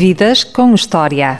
Vidas 0.00 0.44
com 0.44 0.74
História. 0.74 1.38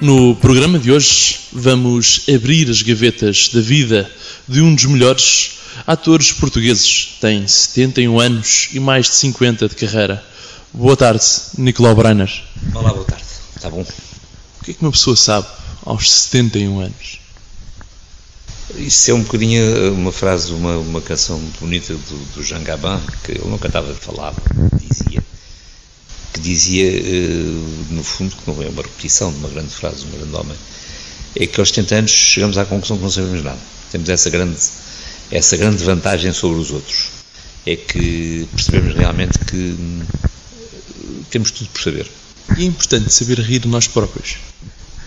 No 0.00 0.36
programa 0.36 0.78
de 0.78 0.92
hoje 0.92 1.40
vamos 1.52 2.26
abrir 2.32 2.70
as 2.70 2.80
gavetas 2.80 3.48
da 3.48 3.60
vida 3.60 4.08
de 4.46 4.60
um 4.60 4.72
dos 4.72 4.84
melhores 4.84 5.58
atores 5.84 6.30
portugueses. 6.30 7.16
Tem 7.20 7.44
71 7.44 8.20
anos 8.20 8.68
e 8.72 8.78
mais 8.78 9.06
de 9.06 9.16
50 9.16 9.68
de 9.68 9.74
carreira. 9.74 10.24
Boa 10.72 10.96
tarde, 10.96 11.24
Nicolau 11.58 11.96
Breiner. 11.96 12.30
Olá, 12.72 12.92
boa 12.92 13.04
tarde. 13.04 13.24
Está 13.56 13.68
bom? 13.68 13.80
O 13.80 14.64
que 14.64 14.70
é 14.70 14.74
que 14.74 14.80
uma 14.80 14.92
pessoa 14.92 15.16
sabe 15.16 15.48
aos 15.84 16.08
71 16.08 16.78
anos? 16.78 17.21
Isso 18.76 19.10
é 19.10 19.14
um 19.14 19.22
bocadinho 19.22 19.92
uma 19.92 20.12
frase, 20.12 20.52
uma, 20.52 20.78
uma 20.78 21.00
canção 21.00 21.38
bonita 21.60 21.94
do, 21.94 22.34
do 22.34 22.42
Jean 22.42 22.62
Gabin, 22.62 23.00
que 23.22 23.32
ele 23.32 23.48
não 23.48 23.58
cantava, 23.58 23.94
falava, 23.94 24.40
dizia, 24.80 25.22
que 26.32 26.40
dizia, 26.40 26.90
no 27.90 28.02
fundo, 28.02 28.34
que 28.34 28.50
não 28.50 28.62
é 28.62 28.68
uma 28.68 28.82
repetição 28.82 29.30
de 29.30 29.38
uma 29.38 29.48
grande 29.48 29.74
frase 29.74 30.04
de 30.04 30.06
um 30.06 30.10
grande 30.18 30.34
homem, 30.34 30.56
é 31.36 31.46
que 31.46 31.60
aos 31.60 31.68
70 31.68 31.94
anos 31.94 32.10
chegamos 32.10 32.58
à 32.58 32.64
conclusão 32.64 32.96
que 32.96 33.02
não 33.02 33.10
sabemos 33.10 33.42
nada. 33.42 33.58
Temos 33.90 34.08
essa 34.08 34.30
grande, 34.30 34.58
essa 35.30 35.56
grande 35.56 35.82
vantagem 35.84 36.32
sobre 36.32 36.60
os 36.60 36.70
outros. 36.70 37.10
É 37.64 37.76
que 37.76 38.48
percebemos 38.52 38.94
realmente 38.94 39.38
que 39.38 39.76
temos 41.30 41.50
tudo 41.50 41.70
por 41.70 41.80
saber. 41.80 42.10
E 42.56 42.62
é 42.62 42.66
importante 42.66 43.12
saber 43.12 43.38
rir 43.38 43.60
de 43.60 43.68
nós 43.68 43.86
próprios. 43.86 44.36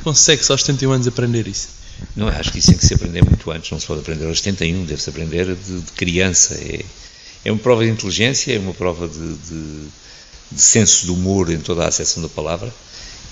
Consegue-se 0.04 0.52
aos 0.52 0.62
71 0.62 0.92
anos 0.92 1.08
aprender 1.08 1.48
isso? 1.48 1.75
Não, 2.16 2.28
acho 2.30 2.52
que 2.52 2.60
isso 2.60 2.70
tem 2.70 2.78
que 2.78 2.86
se 2.86 2.94
aprender 2.94 3.24
muito 3.24 3.52
antes, 3.52 3.72
não 3.72 3.80
se 3.80 3.86
pode 3.86 4.02
aprender 4.02 4.26
aos 4.26 4.40
71, 4.40 4.86
deve-se 4.86 5.10
aprender 5.10 5.56
de, 5.56 5.82
de 5.82 5.92
criança. 5.92 6.56
É, 6.56 6.86
é 7.44 7.52
uma 7.52 7.60
prova 7.60 7.84
de 7.84 7.92
inteligência, 7.92 8.54
é 8.54 8.60
uma 8.60 8.74
prova 8.74 9.08
de, 9.08 9.36
de, 9.36 9.88
de 10.52 10.62
senso 10.62 11.06
de 11.06 11.12
humor 11.12 11.52
em 11.52 11.60
toda 11.60 11.84
a 11.84 11.88
acessão 11.88 12.24
da 12.24 12.30
palavra 12.30 12.74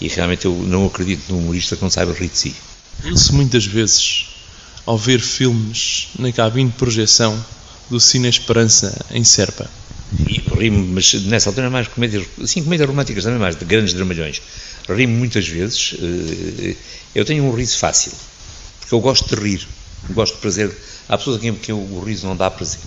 e 0.04 0.08
realmente 0.08 0.46
eu 0.46 0.54
não 0.54 0.86
acredito 0.86 1.32
num 1.32 1.40
humorista 1.40 1.76
que 1.76 1.82
não 1.82 1.90
saiba 1.90 2.14
rir 2.14 2.28
de 2.28 2.38
si. 2.38 2.56
Riu-se 3.02 3.34
muitas 3.34 3.66
vezes 3.66 4.26
ao 4.86 4.98
ver 4.98 5.22
filmes 5.22 6.10
na 6.20 6.32
cabine 6.32 6.70
de 6.70 6.78
projeção 6.78 7.44
do 7.90 8.00
Cine 8.00 8.28
Esperança 8.28 9.06
em 9.12 9.24
Serpa. 9.24 9.70
E 10.28 10.44
rimo, 10.60 10.86
mas 10.94 11.14
nessa 11.24 11.50
altura 11.50 11.70
mais 11.70 11.88
comédias, 11.88 12.26
sim, 12.46 12.64
comédias 12.64 12.88
românticas 12.88 13.24
também 13.24 13.40
mais, 13.40 13.56
de 13.56 13.66
grandes 13.66 13.94
dramalhões. 13.94 14.42
Rimo 14.90 15.18
muitas 15.18 15.48
vezes, 15.48 15.96
eu 17.16 17.24
tenho 17.24 17.46
um 17.46 17.56
riso 17.56 17.78
fácil, 17.78 18.12
eu 18.94 19.00
gosto 19.00 19.36
de 19.36 19.42
rir, 19.42 19.68
gosto 20.12 20.36
de 20.36 20.42
prazer. 20.42 20.76
Há 21.10 21.18
pessoas 21.18 21.38
a 21.38 21.40
quem, 21.40 21.56
que 21.56 21.72
o 21.72 22.04
riso 22.04 22.28
não 22.28 22.36
dá 22.36 22.50
prazer. 22.50 22.82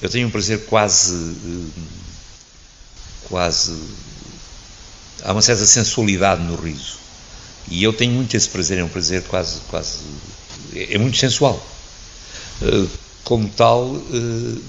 Eu 0.00 0.08
tenho 0.08 0.28
um 0.28 0.30
prazer 0.30 0.64
quase, 0.66 1.36
quase, 3.28 3.78
há 5.22 5.32
uma 5.32 5.42
certa 5.42 5.66
sensualidade 5.66 6.42
no 6.42 6.56
riso. 6.56 6.98
E 7.68 7.82
eu 7.82 7.92
tenho 7.92 8.12
muito 8.12 8.36
esse 8.36 8.48
prazer, 8.48 8.78
é 8.78 8.84
um 8.84 8.88
prazer 8.88 9.22
quase, 9.24 9.60
quase, 9.68 9.98
é 10.74 10.96
muito 10.98 11.16
sensual. 11.18 11.64
Como 13.24 13.48
tal, 13.50 13.94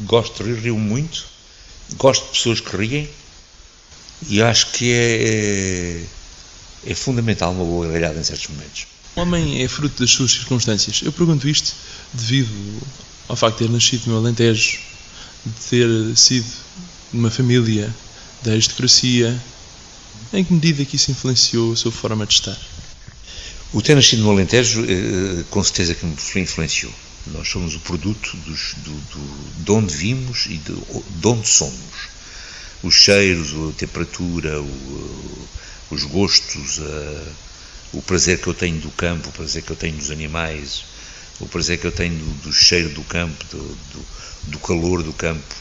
gosto 0.05 0.43
de 0.43 0.51
rir, 0.51 0.59
rio 0.59 0.77
muito, 0.77 1.25
gosto 1.97 2.25
de 2.25 2.31
pessoas 2.31 2.59
que 2.59 2.75
riem 2.75 3.09
e 4.27 4.41
acho 4.41 4.67
que 4.71 4.91
é, 4.93 6.03
é, 6.87 6.91
é 6.91 6.95
fundamental 6.95 7.51
uma 7.51 7.65
boa 7.65 7.85
gargalhada 7.87 8.19
em 8.19 8.23
certos 8.23 8.47
momentos. 8.49 8.87
O 9.15 9.21
homem 9.21 9.61
é 9.61 9.67
fruto 9.67 10.01
das 10.01 10.11
suas 10.11 10.31
circunstâncias. 10.31 11.01
Eu 11.03 11.11
pergunto 11.11 11.47
isto 11.47 11.73
devido 12.13 12.81
ao 13.27 13.35
facto 13.35 13.57
de 13.59 13.65
ter 13.65 13.73
nascido 13.73 14.07
no 14.07 14.17
Alentejo, 14.17 14.79
de 15.45 15.65
ter 15.69 16.17
sido 16.17 16.45
de 17.11 17.17
uma 17.17 17.29
família 17.29 17.93
da 18.41 18.51
aristocracia. 18.51 19.37
Em 20.31 20.45
que 20.45 20.53
medida 20.53 20.85
que 20.85 20.95
isso 20.95 21.11
influenciou 21.11 21.73
a 21.73 21.75
sua 21.75 21.91
forma 21.91 22.25
de 22.25 22.33
estar? 22.35 22.57
O 23.73 23.81
ter 23.81 23.95
nascido 23.95 24.23
no 24.23 24.31
Alentejo, 24.31 24.81
com 25.49 25.61
certeza 25.61 25.93
que 25.93 26.05
me 26.05 26.13
influenciou. 26.41 26.93
Nós 27.27 27.49
somos 27.49 27.75
o 27.75 27.79
produto 27.81 28.35
dos, 28.37 28.75
do, 28.77 28.91
do, 28.91 29.63
de 29.63 29.71
onde 29.71 29.93
vimos 29.93 30.45
e 30.45 30.57
de, 30.57 30.73
de 30.73 31.27
onde 31.27 31.47
somos. 31.47 32.09
Os 32.81 32.95
cheiros, 32.95 33.51
a 33.69 33.73
temperatura, 33.77 34.59
o, 34.61 35.47
os 35.91 36.03
gostos, 36.03 36.79
a, 36.79 37.50
o 37.93 38.01
prazer 38.01 38.39
que 38.39 38.47
eu 38.47 38.53
tenho 38.53 38.79
do 38.79 38.89
campo, 38.91 39.29
o 39.29 39.31
prazer 39.31 39.63
que 39.63 39.71
eu 39.71 39.75
tenho 39.75 39.97
dos 39.97 40.11
animais, 40.11 40.85
o 41.39 41.47
prazer 41.47 41.77
que 41.77 41.85
eu 41.85 41.91
tenho 41.91 42.15
do, 42.15 42.43
do 42.43 42.53
cheiro 42.53 42.89
do 42.89 43.03
campo, 43.03 43.43
do, 43.51 43.77
do, 44.43 44.59
calor 44.59 45.03
do 45.03 45.11
campo. 45.11 45.55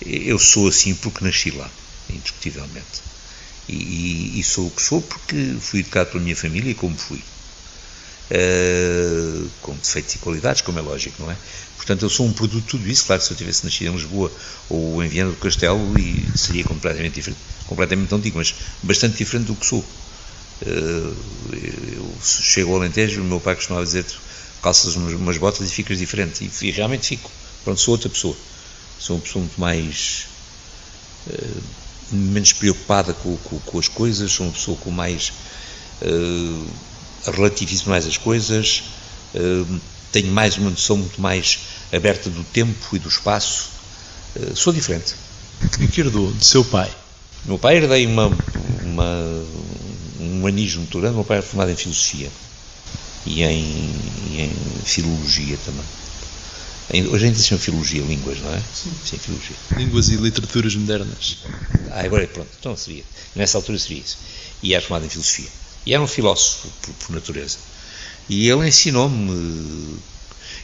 Eu 0.00 0.38
sou 0.38 0.68
assim 0.68 0.94
porque 0.94 1.24
nasci 1.24 1.50
lá, 1.50 1.68
indiscutivelmente. 2.08 3.02
E, 3.68 4.38
e, 4.38 4.44
sou 4.44 4.68
o 4.68 4.70
que 4.70 4.80
sou 4.80 5.02
porque 5.02 5.56
fui 5.60 5.80
educado 5.80 6.10
pela 6.10 6.22
minha 6.22 6.36
família 6.36 6.74
como 6.74 6.96
fui. 6.96 7.22
Uh, 8.30 9.48
com 9.62 9.74
defeitos 9.74 10.14
e 10.14 10.18
qualidades, 10.18 10.62
como 10.62 10.78
é 10.78 10.82
lógico, 10.82 11.22
não 11.22 11.30
é? 11.30 11.36
Portanto, 11.76 12.04
eu 12.04 12.10
sou 12.10 12.26
um 12.26 12.32
produto 12.32 12.64
de 12.64 12.70
tudo 12.70 12.88
isso. 12.88 13.04
Claro 13.06 13.20
que 13.20 13.26
se 13.26 13.32
eu 13.32 13.36
tivesse 13.36 13.64
nascido 13.64 13.88
em 13.88 13.92
Lisboa 13.94 14.30
ou 14.68 15.02
em 15.02 15.08
Viana 15.08 15.30
do 15.30 15.36
Castelo, 15.36 15.80
seria 16.34 16.64
completamente 16.64 17.14
diferente, 17.14 17.40
completamente 17.66 18.10
não 18.10 18.20
digo, 18.20 18.38
mas 18.38 18.54
bastante 18.82 19.16
diferente 19.16 19.46
do 19.46 19.56
que 19.56 19.66
sou. 19.66 19.84
Uh, 20.62 21.16
eu 21.52 22.16
chego 22.22 22.72
ao 22.72 22.78
Alentejo, 22.78 23.20
o 23.20 23.24
meu 23.24 23.40
pai 23.40 23.54
costumava 23.54 23.84
dizer 23.84 24.04
calças 24.62 24.96
umas, 24.96 25.12
umas 25.14 25.38
botas 25.38 25.68
e 25.68 25.72
ficas 25.72 25.98
diferente. 25.98 26.44
E, 26.44 26.66
e, 26.66 26.70
realmente 26.70 27.08
fico. 27.08 27.30
Pronto, 27.64 27.80
sou 27.80 27.92
outra 27.92 28.08
pessoa. 28.08 28.36
Sou 28.98 29.16
uma 29.16 29.22
pessoa 29.22 29.42
muito 29.42 29.60
mais. 29.60 30.26
Uh, 31.26 31.62
menos 32.10 32.52
preocupada 32.52 33.12
com, 33.12 33.36
com, 33.36 33.58
com, 33.60 33.78
as 33.78 33.88
coisas, 33.88 34.32
sou 34.32 34.46
uma 34.46 34.52
pessoa 34.52 34.76
com 34.78 34.90
mais. 34.90 35.32
Uh, 36.02 36.66
relativizo 37.26 37.88
mais 37.88 38.06
as 38.06 38.16
coisas, 38.16 38.84
uh, 39.34 39.80
tenho 40.12 40.28
mais 40.28 40.56
uma 40.56 40.70
noção 40.70 40.96
muito 40.96 41.20
mais 41.20 41.58
aberta 41.92 42.30
do 42.30 42.44
tempo 42.44 42.96
e 42.96 42.98
do 42.98 43.08
espaço. 43.08 43.70
Uh, 44.36 44.56
sou 44.56 44.72
diferente. 44.72 45.14
O 45.62 45.68
que 45.88 46.00
herdou 46.00 46.32
de 46.32 46.44
seu 46.44 46.64
pai? 46.64 46.90
Meu 47.44 47.58
pai 47.58 47.76
herdei 47.76 48.06
uma, 48.06 48.26
uma, 48.82 49.44
um 50.18 50.46
anismo 50.46 50.80
muito 50.80 50.98
grande. 51.00 51.14
Meu 51.14 51.24
pai 51.24 51.38
era 51.38 51.46
formado 51.46 51.70
em 51.70 51.76
filosofia 51.76 52.30
e 53.26 53.42
em, 53.42 53.90
e 54.30 54.40
em 54.40 54.50
filologia 54.84 55.56
também. 55.64 55.84
Hoje 57.10 57.26
ainda 57.26 57.38
se 57.38 57.44
chama 57.44 57.60
filologia, 57.60 58.02
línguas, 58.02 58.40
não 58.40 58.54
é? 58.54 58.62
Sim. 58.72 58.90
Sim, 59.04 59.18
filologia. 59.18 59.56
Línguas 59.76 60.08
e 60.08 60.16
literaturas 60.16 60.74
modernas. 60.74 61.36
Ah, 61.90 62.00
agora 62.00 62.26
pronto, 62.26 62.48
então 62.58 62.76
seria. 62.76 63.04
Nessa 63.34 63.58
altura 63.58 63.78
seria 63.78 63.98
isso. 63.98 64.16
E 64.62 64.72
era 64.74 64.82
formado 64.82 65.04
em 65.04 65.10
filosofia. 65.10 65.48
E 65.84 65.92
era 65.92 66.02
um 66.02 66.06
filósofo, 66.06 66.68
por, 66.82 66.94
por 66.94 67.14
natureza. 67.14 67.58
E 68.28 68.48
ele 68.48 68.66
ensinou-me. 68.66 69.98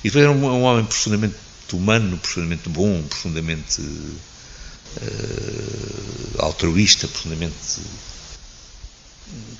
E 0.02 0.08
depois 0.08 0.24
era 0.24 0.32
um, 0.32 0.44
um, 0.44 0.62
homem 0.62 0.84
profundamente 0.84 1.36
humano, 1.72 2.16
profundamente 2.18 2.68
bom, 2.68 3.02
profundamente 3.02 3.80
uh, 3.80 4.20
altruísta, 6.38 7.08
profundamente 7.08 7.80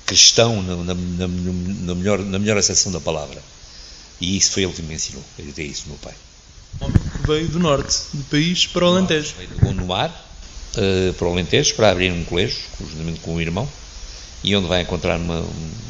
cristão, 0.05 0.61
na, 0.61 0.75
na, 0.77 0.93
na, 0.93 1.27
na, 1.27 1.95
melhor, 1.95 2.19
na 2.19 2.39
melhor 2.39 2.57
acessão 2.57 2.91
da 2.91 2.99
palavra. 2.99 3.41
E 4.21 4.37
isso 4.37 4.51
foi 4.51 4.63
ele 4.63 4.73
que 4.73 4.81
me 4.81 4.95
ensinou. 4.95 5.23
Eu 5.37 5.51
dei 5.51 5.67
isso 5.67 5.83
ao 5.83 5.89
meu 5.89 5.97
pai. 5.97 6.13
Veio 7.25 7.47
do 7.49 7.59
norte 7.59 7.97
do 8.13 8.23
país 8.25 8.67
para 8.67 8.85
o 8.85 8.89
Alentejo. 8.89 9.33
Veio 9.37 9.49
do 9.49 9.59
Gondomar 9.59 10.09
uh, 10.77 11.13
para 11.13 11.27
o 11.27 11.31
Alentejo 11.31 11.75
para 11.75 11.91
abrir 11.91 12.11
um 12.11 12.23
colégio, 12.23 12.57
juntamente 12.79 13.19
com 13.21 13.35
o 13.35 13.41
irmão 13.41 13.67
e 14.45 14.55
onde 14.55 14.67
vai 14.67 14.81
encontrar 14.81 15.19
uma, 15.19 15.43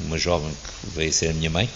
uma 0.06 0.18
jovem 0.18 0.50
que 0.50 0.90
veio 0.96 1.09
a 1.09 1.13
ser 1.13 1.30
a 1.31 1.34
minha 1.34 1.50
mãe, 1.50 1.69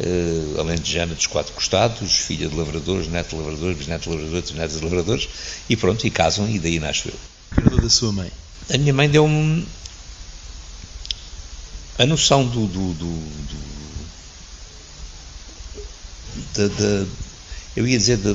uh, 0.00 0.60
além 0.60 0.78
de 0.78 0.92
Jana 0.92 1.14
dos 1.14 1.26
quatro 1.26 1.54
costados, 1.54 2.16
filha 2.16 2.46
de 2.46 2.54
lavradores, 2.54 3.08
neto 3.08 3.30
de 3.30 3.36
lavradores, 3.36 3.78
bisneto 3.78 4.10
de 4.10 4.16
lavradores, 4.16 4.50
netos 4.52 4.76
de 4.76 4.84
lavradores, 4.84 5.28
e 5.68 5.76
pronto, 5.76 6.06
e 6.06 6.10
casam, 6.10 6.46
e 6.48 6.58
daí 6.58 6.78
nasce 6.78 7.08
eu. 7.08 7.14
Herdou 7.56 7.80
da 7.80 7.88
sua 7.88 8.12
mãe? 8.12 8.30
A 8.72 8.76
minha 8.76 8.92
mãe 8.92 9.08
deu-me 9.08 9.66
a 11.98 12.06
noção 12.06 12.46
do, 12.46 12.66
do, 12.66 12.94
do, 12.94 13.04
do 13.04 13.74
da, 16.54 16.68
da, 16.68 17.06
eu 17.76 17.86
ia 17.86 17.98
dizer 17.98 18.16
do, 18.18 18.34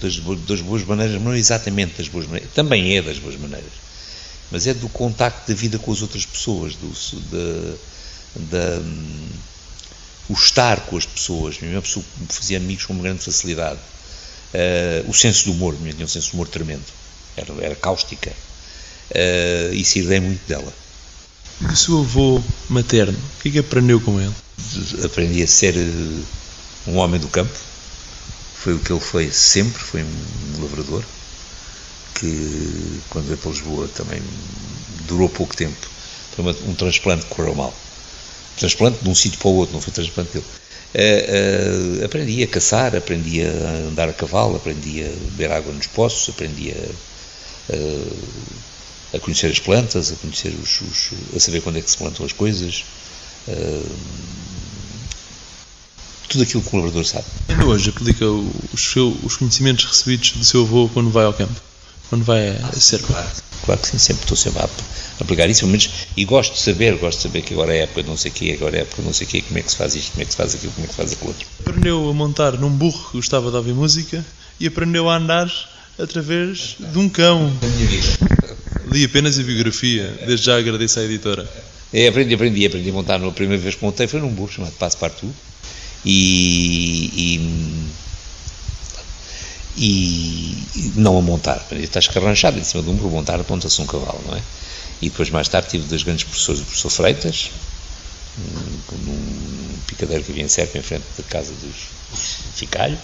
das, 0.00 0.16
das 0.46 0.60
boas 0.60 0.84
maneiras, 0.84 1.14
mas 1.14 1.24
não 1.24 1.34
exatamente 1.34 1.96
das 1.98 2.08
boas 2.08 2.26
maneiras, 2.26 2.50
também 2.52 2.96
é 2.96 3.02
das 3.02 3.18
boas 3.18 3.36
maneiras 3.36 3.84
mas 4.50 4.66
é 4.66 4.74
do 4.74 4.88
contacto 4.88 5.50
da 5.50 5.58
vida 5.58 5.78
com 5.78 5.90
as 5.90 6.02
outras 6.02 6.24
pessoas, 6.24 6.76
do, 6.76 6.92
da, 7.30 7.76
da, 8.36 8.82
o 10.28 10.32
estar 10.32 10.80
com 10.82 10.96
as 10.96 11.06
pessoas. 11.06 11.58
Uma 11.60 11.82
pessoa 11.82 12.04
fazia 12.28 12.58
amigos 12.58 12.86
com 12.86 12.92
uma 12.92 13.02
grande 13.02 13.24
facilidade. 13.24 13.80
Uh, 14.54 15.10
o 15.10 15.12
senso 15.12 15.46
do 15.46 15.52
humor, 15.52 15.74
minha 15.80 15.92
tinha 15.92 16.04
um 16.04 16.08
senso 16.08 16.30
do 16.30 16.34
humor 16.34 16.46
tremendo. 16.46 16.84
Era, 17.36 17.52
era 17.60 17.74
cáustica. 17.74 18.30
Uh, 19.10 19.74
e 19.74 19.84
se 19.84 19.98
herdei 19.98 20.20
muito 20.20 20.46
dela. 20.46 20.72
E 21.60 21.76
seu 21.76 22.00
avô 22.00 22.42
materno, 22.68 23.16
o 23.16 23.42
que 23.42 23.48
é 23.48 23.52
que 23.52 23.58
aprendeu 23.58 24.00
com 24.00 24.20
ele? 24.20 24.34
Aprendi 25.04 25.42
a 25.42 25.46
ser, 25.46 25.74
um 26.86 26.96
homem 26.96 27.20
do 27.20 27.28
campo, 27.28 27.54
foi 28.54 28.74
o 28.74 28.78
que 28.78 28.92
ele 28.92 29.00
foi 29.00 29.30
sempre, 29.30 29.80
foi 29.80 30.02
um 30.02 30.62
lavrador, 30.62 31.02
que 32.14 33.00
quando 33.10 33.26
veio 33.26 33.38
para 33.38 33.50
Lisboa 33.50 33.88
também 33.88 34.22
durou 35.06 35.28
pouco 35.28 35.56
tempo. 35.56 35.76
Foi 36.34 36.44
um 36.66 36.74
transplante 36.74 37.24
que 37.26 37.34
correu 37.34 37.54
mal. 37.54 37.74
Transplante 38.56 39.02
de 39.02 39.08
um 39.08 39.14
sítio 39.14 39.38
para 39.38 39.48
o 39.48 39.54
outro, 39.54 39.74
não 39.74 39.80
foi 39.80 39.92
transplante 39.92 40.32
dele. 40.32 40.44
Uh, 40.94 42.00
uh, 42.00 42.04
aprendi 42.04 42.42
a 42.42 42.46
caçar, 42.46 42.94
aprendi 42.94 43.42
a 43.42 43.88
andar 43.88 44.08
a 44.08 44.12
cavalo, 44.12 44.56
aprendi 44.56 45.02
a 45.02 45.08
beber 45.08 45.50
água 45.50 45.72
nos 45.72 45.88
poços, 45.88 46.32
aprendi 46.32 46.70
a, 46.70 47.74
uh, 47.74 48.16
a 49.14 49.20
conhecer 49.20 49.46
as 49.46 49.58
plantas, 49.58 50.12
a 50.12 50.16
conhecer 50.16 50.54
os, 50.62 50.80
os, 50.80 51.10
a 51.36 51.40
saber 51.40 51.60
quando 51.60 51.78
é 51.78 51.80
que 51.80 51.90
se 51.90 51.96
plantam 51.96 52.24
as 52.26 52.32
coisas. 52.32 52.84
tudo 56.28 56.42
aquilo 56.42 56.62
que 56.62 56.68
o 56.68 56.70
colaborador 56.70 57.04
sabe. 57.04 57.24
Ainda 57.48 57.64
hoje 57.66 57.90
aplica 57.90 58.26
os, 58.26 58.80
seu, 58.80 59.16
os 59.22 59.36
conhecimentos 59.36 59.84
recebidos 59.84 60.32
do 60.32 60.44
seu 60.44 60.62
avô 60.62 60.88
quando 60.92 61.10
vai 61.10 61.24
ao 61.24 61.32
campo? 61.32 61.54
Quando 62.10 62.24
vai 62.24 62.50
a, 62.50 62.68
a 62.68 62.72
ser? 62.72 63.00
Claro, 63.02 63.28
claro 63.64 63.80
que 63.80 63.88
sim, 63.88 63.98
sempre 63.98 64.22
estou 64.22 64.36
sempre 64.36 64.60
a 64.60 64.68
aplicar 65.20 65.48
isso, 65.48 65.66
menos, 65.66 65.90
e 66.16 66.24
gosto 66.24 66.54
de 66.54 66.60
saber, 66.60 66.96
gosto 66.98 67.18
de 67.18 67.22
saber 67.22 67.42
que 67.42 67.54
agora 67.54 67.74
é 67.74 67.82
época 67.82 68.02
de 68.02 68.08
não 68.08 68.16
sei 68.16 68.30
o 68.30 68.34
quê, 68.34 68.56
agora 68.58 68.76
é 68.76 68.80
época 68.80 69.02
de 69.02 69.06
não 69.06 69.14
sei 69.14 69.26
o 69.26 69.30
quê, 69.30 69.42
como 69.42 69.58
é 69.58 69.62
que 69.62 69.70
se 69.70 69.76
faz 69.76 69.94
isto, 69.94 70.10
como 70.12 70.22
é 70.22 70.24
que 70.24 70.30
se 70.32 70.36
faz 70.36 70.54
aquilo, 70.54 70.72
como 70.72 70.84
é 70.84 70.88
que 70.88 70.94
se 70.94 70.96
faz 70.96 71.12
aquilo 71.12 71.28
outro. 71.28 71.46
Aprendeu 71.60 72.10
a 72.10 72.12
montar 72.12 72.52
num 72.58 72.70
burro 72.70 73.10
que 73.10 73.16
gostava 73.16 73.50
de 73.50 73.56
ouvir 73.56 73.74
música 73.74 74.24
e 74.58 74.66
aprendeu 74.66 75.08
a 75.08 75.16
andar 75.16 75.50
através 75.98 76.76
de 76.78 76.98
um 76.98 77.08
cão. 77.08 77.52
Da 77.60 77.68
minha 77.68 77.86
vida. 77.86 78.43
Li 78.94 79.02
apenas 79.02 79.36
a 79.40 79.42
biografia, 79.42 80.06
desde 80.24 80.46
já 80.46 80.56
agradeço 80.56 81.00
à 81.00 81.02
editora. 81.02 81.50
É, 81.92 82.06
aprendi, 82.06 82.32
aprendi, 82.32 82.64
aprendi 82.64 82.90
a 82.90 82.92
montar, 82.92 83.20
a 83.20 83.30
primeira 83.32 83.60
vez 83.60 83.74
que 83.74 83.84
montei 83.84 84.06
foi 84.06 84.20
num 84.20 84.28
burro 84.28 84.52
chamado 84.52 84.72
Passo 84.74 84.96
Partout 84.98 85.34
e, 86.04 87.10
e 87.12 87.84
e 89.76 90.92
não 90.94 91.18
a 91.18 91.22
montar. 91.22 91.66
Ele 91.72 91.82
está 91.82 91.98
escarranchado 91.98 92.56
em 92.56 92.62
cima 92.62 92.84
de 92.84 92.90
um 92.90 92.94
burro, 92.94 93.10
montar 93.10 93.40
aponta-se 93.40 93.82
um 93.82 93.86
cavalo, 93.86 94.22
não 94.28 94.36
é? 94.36 94.42
E 95.02 95.10
depois, 95.10 95.28
mais 95.28 95.48
tarde, 95.48 95.70
tive 95.70 95.88
das 95.88 96.04
grandes 96.04 96.22
professores, 96.22 96.60
o 96.60 96.64
professor 96.64 96.90
Freitas, 96.90 97.50
num 98.38 99.76
picadeiro 99.88 100.22
que 100.22 100.30
havia 100.30 100.44
em 100.44 100.48
Serpa, 100.48 100.78
em 100.78 100.82
frente 100.82 101.04
da 101.18 101.24
casa 101.24 101.52
dos 101.54 101.74
Ficalho, 102.54 102.96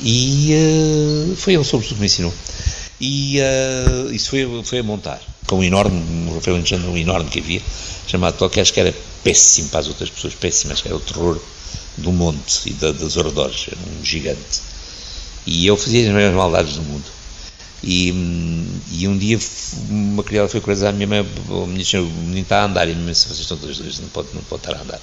e 0.00 0.52
uh, 0.52 1.36
foi 1.36 1.54
ele, 1.54 1.64
sobretudo, 1.64 1.96
que 1.96 2.00
me 2.00 2.06
ensinou. 2.06 2.32
E 3.00 3.38
uh, 3.40 4.12
isso 4.12 4.30
foi, 4.30 4.62
foi 4.64 4.78
a 4.80 4.82
montar, 4.82 5.20
com 5.46 5.58
um 5.58 5.62
enorme, 5.62 5.96
um 5.96 6.34
Rafael 6.34 6.56
Alexandre, 6.56 6.88
um 6.88 6.96
enorme 6.96 7.30
que 7.30 7.38
havia, 7.38 7.62
chamado 8.06 8.44
acho 8.44 8.72
que 8.72 8.80
era 8.80 8.94
péssimo 9.22 9.68
para 9.68 9.80
as 9.80 9.88
outras 9.88 10.10
pessoas, 10.10 10.34
péssimo, 10.34 10.72
acho 10.72 10.82
que 10.82 10.88
era 10.88 10.96
o 10.96 11.00
terror 11.00 11.40
do 11.96 12.12
monte 12.12 12.70
e 12.70 12.72
da, 12.72 12.92
dos 12.92 13.16
arredores, 13.16 13.66
era 13.68 13.78
um 13.78 14.04
gigante. 14.04 14.60
E 15.46 15.66
eu 15.66 15.76
fazia 15.76 16.08
as 16.08 16.12
maiores 16.12 16.36
maldades 16.36 16.74
do 16.74 16.82
mundo. 16.82 17.04
E, 17.82 18.08
e 18.90 19.06
um 19.06 19.16
dia 19.16 19.38
uma 19.88 20.24
criança 20.24 20.48
foi 20.48 20.60
curiosa 20.60 20.88
à 20.88 20.92
minha 20.92 21.06
mãe, 21.06 21.26
o 21.48 21.66
menino, 21.66 22.02
o 22.02 22.06
menino 22.06 22.40
está 22.40 22.62
a 22.62 22.64
andar, 22.64 22.88
e 22.88 22.92
a 22.92 22.94
minha 22.94 23.04
mãe 23.04 23.14
vocês 23.14 23.38
estão 23.38 23.56
todos 23.56 23.78
dois, 23.78 24.00
não 24.00 24.08
pode, 24.08 24.28
não 24.34 24.42
pode 24.42 24.62
estar 24.62 24.76
a 24.76 24.82
andar. 24.82 25.00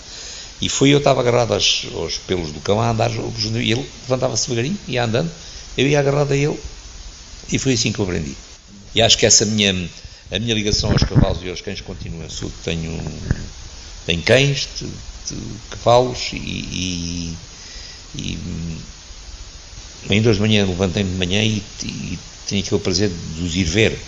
E 0.61 0.69
foi 0.69 0.89
eu 0.89 0.97
estava 0.97 1.21
agarrado 1.21 1.53
aos, 1.53 1.87
aos 1.93 2.17
pelos 2.17 2.51
do 2.51 2.59
cão 2.59 2.81
a 2.81 2.89
andar, 2.89 3.11
e 3.11 3.71
ele 3.71 3.89
levantava-se 4.03 4.49
devagarinho, 4.49 4.77
ia 4.87 5.03
andando, 5.03 5.31
eu 5.77 5.87
ia 5.87 5.99
agarrado 5.99 6.31
a 6.33 6.35
ele, 6.35 6.59
e 7.51 7.59
foi 7.59 7.73
assim 7.73 7.91
que 7.91 7.99
eu 7.99 8.05
aprendi. 8.05 8.35
E 8.93 9.01
acho 9.01 9.17
que 9.17 9.25
essa 9.25 9.45
minha, 9.45 9.71
a 10.31 10.39
minha 10.39 10.53
ligação 10.53 10.91
aos 10.91 11.03
cavalos 11.03 11.43
e 11.43 11.49
aos 11.49 11.61
cães 11.61 11.81
continua. 11.81 12.29
Sou, 12.29 12.51
tenho, 12.63 12.97
tenho 14.05 14.21
cães, 14.23 14.67
de, 14.79 14.87
de 15.35 15.41
cavalos 15.69 16.29
e, 16.33 16.37
e, 16.37 17.37
e 18.15 18.39
ainda 20.09 20.29
hoje 20.29 20.39
de 20.39 20.47
manhã 20.47 20.65
levantei-me 20.65 21.11
de 21.11 21.17
manhã 21.17 21.43
e, 21.43 21.61
e 21.83 22.19
tenho 22.47 22.63
aquele 22.63 22.81
prazer 22.81 23.09
de 23.09 23.43
os 23.43 23.55
ir 23.55 23.63
ver 23.63 23.99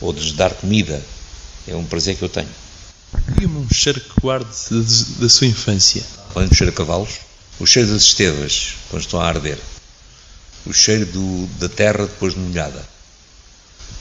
ou 0.00 0.12
de 0.12 0.20
lhes 0.20 0.32
dar 0.32 0.52
comida. 0.54 1.02
É 1.68 1.74
um 1.74 1.84
prazer 1.84 2.16
que 2.16 2.22
eu 2.22 2.28
tenho. 2.28 2.48
Diga-me 3.28 3.58
um 3.58 3.68
cheiro 3.70 4.00
que 4.00 4.20
guarde 4.20 4.50
da 5.18 5.28
sua 5.28 5.46
infância. 5.46 6.02
Além 6.34 6.48
do 6.48 6.54
cheiro 6.54 6.72
a 6.72 6.76
cavalos, 6.76 7.20
o 7.58 7.66
cheiro 7.66 7.88
das 7.90 8.02
estevas, 8.02 8.74
quando 8.90 9.02
estão 9.02 9.20
a 9.20 9.26
arder. 9.26 9.58
O 10.66 10.72
cheiro 10.72 11.06
do, 11.06 11.46
da 11.58 11.68
terra 11.68 12.06
depois 12.06 12.34
de 12.34 12.40
molhada. 12.40 12.84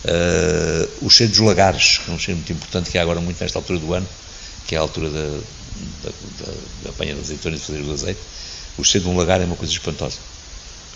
Uh, 0.04 1.06
o 1.06 1.10
cheiro 1.10 1.32
dos 1.32 1.42
lagares, 1.42 2.00
que 2.00 2.12
é 2.12 2.14
um 2.14 2.20
cheiro 2.20 2.38
muito 2.38 2.52
importante 2.52 2.90
que 2.90 2.98
há 2.98 3.02
agora 3.02 3.20
muito 3.20 3.40
nesta 3.40 3.58
altura 3.58 3.80
do 3.80 3.94
ano, 3.94 4.08
que 4.68 4.76
é 4.76 4.78
a 4.78 4.82
altura 4.82 5.10
da, 5.10 5.40
da, 6.04 6.10
da, 6.40 6.54
da 6.84 6.90
apanha 6.90 7.16
das 7.16 7.26
azeitonas 7.26 7.62
e 7.62 7.66
fazer 7.66 7.82
o 7.82 7.92
azeite. 7.92 8.20
O 8.78 8.84
cheiro 8.84 9.06
de 9.06 9.12
um 9.12 9.18
lagar 9.18 9.42
é 9.42 9.46
uma 9.46 9.56
coisa 9.56 9.72
espantosa. 9.72 10.18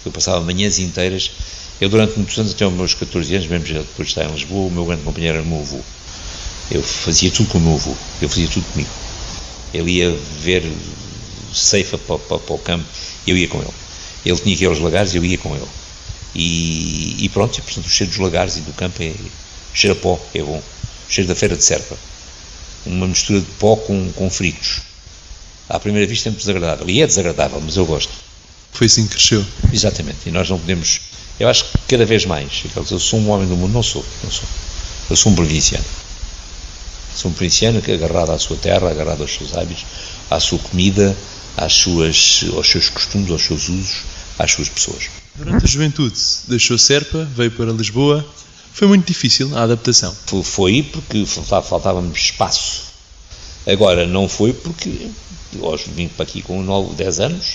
Eu 0.06 0.12
passava 0.12 0.42
manhãs 0.42 0.80
inteiras 0.80 1.32
eu, 1.80 1.88
durante 1.88 2.18
muitos 2.18 2.38
anos, 2.38 2.52
até 2.52 2.68
os 2.68 2.74
meus 2.74 2.94
14 2.94 3.36
anos, 3.36 3.48
mesmo 3.48 3.66
já 3.66 3.80
depois 3.80 4.10
de 4.10 4.12
estar 4.12 4.26
em 4.26 4.34
Lisboa, 4.34 4.68
o 4.68 4.72
meu 4.72 4.86
grande 4.86 5.04
companheiro 5.04 5.38
era 5.38 5.46
o 5.46 5.50
meu 5.50 5.62
avô. 5.62 5.80
Eu 6.70 6.84
fazia 6.84 7.32
tudo 7.32 7.50
com 7.50 7.58
o 7.58 7.62
meu 7.62 7.76
avô, 7.76 7.96
eu 8.22 8.28
fazia 8.28 8.50
tudo 8.50 8.66
comigo. 8.74 8.90
Ele 9.74 9.92
ia 9.92 10.12
ver 10.42 10.64
ceifa 11.54 11.98
para, 11.98 12.20
para, 12.20 12.38
para 12.38 12.56
o 12.56 12.60
campo, 12.60 12.86
eu 13.26 13.38
ia 13.38 13.48
com 13.48 13.60
ele. 13.62 13.74
Ele 14.26 14.38
tinha 14.38 14.56
que 14.56 14.64
ir 14.64 14.68
aos 14.68 14.80
lagares, 14.80 15.16
eu 15.16 15.24
ia 15.24 15.38
com 15.38 15.56
ele. 15.56 15.68
E, 16.36 17.16
e 17.20 17.30
pronto, 17.30 17.58
e, 17.58 17.62
portanto, 17.62 17.86
o 17.86 17.90
cheiro 17.90 18.12
dos 18.12 18.20
lagares 18.20 18.58
e 18.58 18.62
do 18.62 18.74
campo 18.74 19.02
é. 19.02 19.14
cheiro 19.74 19.98
a 19.98 20.02
pó, 20.02 20.20
é 20.34 20.42
bom. 20.42 20.58
O 20.58 21.12
cheiro 21.12 21.28
da 21.28 21.36
feira 21.36 21.56
de 21.56 21.64
Serpa. 21.64 21.96
Uma 22.86 23.08
mistura 23.08 23.40
de 23.40 23.48
pó 23.60 23.76
com, 23.76 24.12
com 24.14 24.30
fritos. 24.30 24.82
À 25.68 25.80
primeira 25.80 26.08
vista 26.08 26.30
é 26.30 26.32
muito 26.32 26.40
desagradável. 26.40 26.90
E 26.90 27.02
é 27.02 27.08
desagradável, 27.08 27.62
mas 27.62 27.78
eu 27.78 27.86
gosto. 27.86 28.12
Foi 28.72 28.88
assim 28.88 29.04
que 29.04 29.16
cresceu. 29.16 29.46
Exatamente. 29.72 30.28
E 30.28 30.32
nós 30.32 30.50
não 30.50 30.60
podemos 30.60 31.02
eu 31.40 31.48
acho 31.48 31.64
que 31.66 31.78
cada 31.88 32.06
vez 32.06 32.26
mais, 32.26 32.64
eu 32.76 33.00
sou 33.00 33.18
um 33.18 33.30
homem 33.30 33.48
do 33.48 33.56
mundo, 33.56 33.72
não 33.72 33.82
sou, 33.82 34.06
não 34.22 34.30
sou. 34.30 34.44
Eu 35.10 35.16
sou 35.16 35.32
um 35.32 35.36
provinciano. 35.36 35.86
Sou 37.16 37.32
um 37.32 37.34
provinciano 37.34 37.82
que 37.82 37.94
agarrado 37.94 38.32
à 38.32 38.38
sua 38.38 38.58
terra, 38.58 38.92
agarrado 38.92 39.22
aos 39.22 39.34
seus 39.34 39.56
hábitos, 39.56 39.86
à 40.30 40.38
sua 40.40 40.60
comida, 40.60 41.16
às 41.58 41.74
suas, 41.74 42.46
aos 42.56 42.70
seus 42.70 42.90
costumes, 42.90 43.30
aos 43.32 43.44
seus 43.44 43.70
usos, 43.70 44.04
às 44.38 44.52
suas 44.52 44.70
pessoas. 44.70 45.10
Durante 45.36 45.66
a 45.66 45.68
juventude 45.68 46.18
deixou 46.48 46.78
Serpa, 46.78 47.28
veio 47.36 47.52
para 47.52 47.72
Lisboa. 47.72 48.26
Foi 48.74 48.88
muito 48.88 49.06
difícil 49.06 49.56
a 49.58 49.64
adaptação? 49.64 50.16
Foi 50.44 50.84
porque 50.84 51.26
faltava-me 51.26 52.14
espaço. 52.14 52.84
Agora, 53.68 54.08
não 54.08 54.28
foi 54.30 54.54
porque 54.54 55.10
hoje 55.60 55.86
vim 55.96 56.08
para 56.08 56.24
aqui 56.24 56.42
com 56.42 56.62
9, 56.64 56.96
10 56.96 57.20
anos 57.20 57.46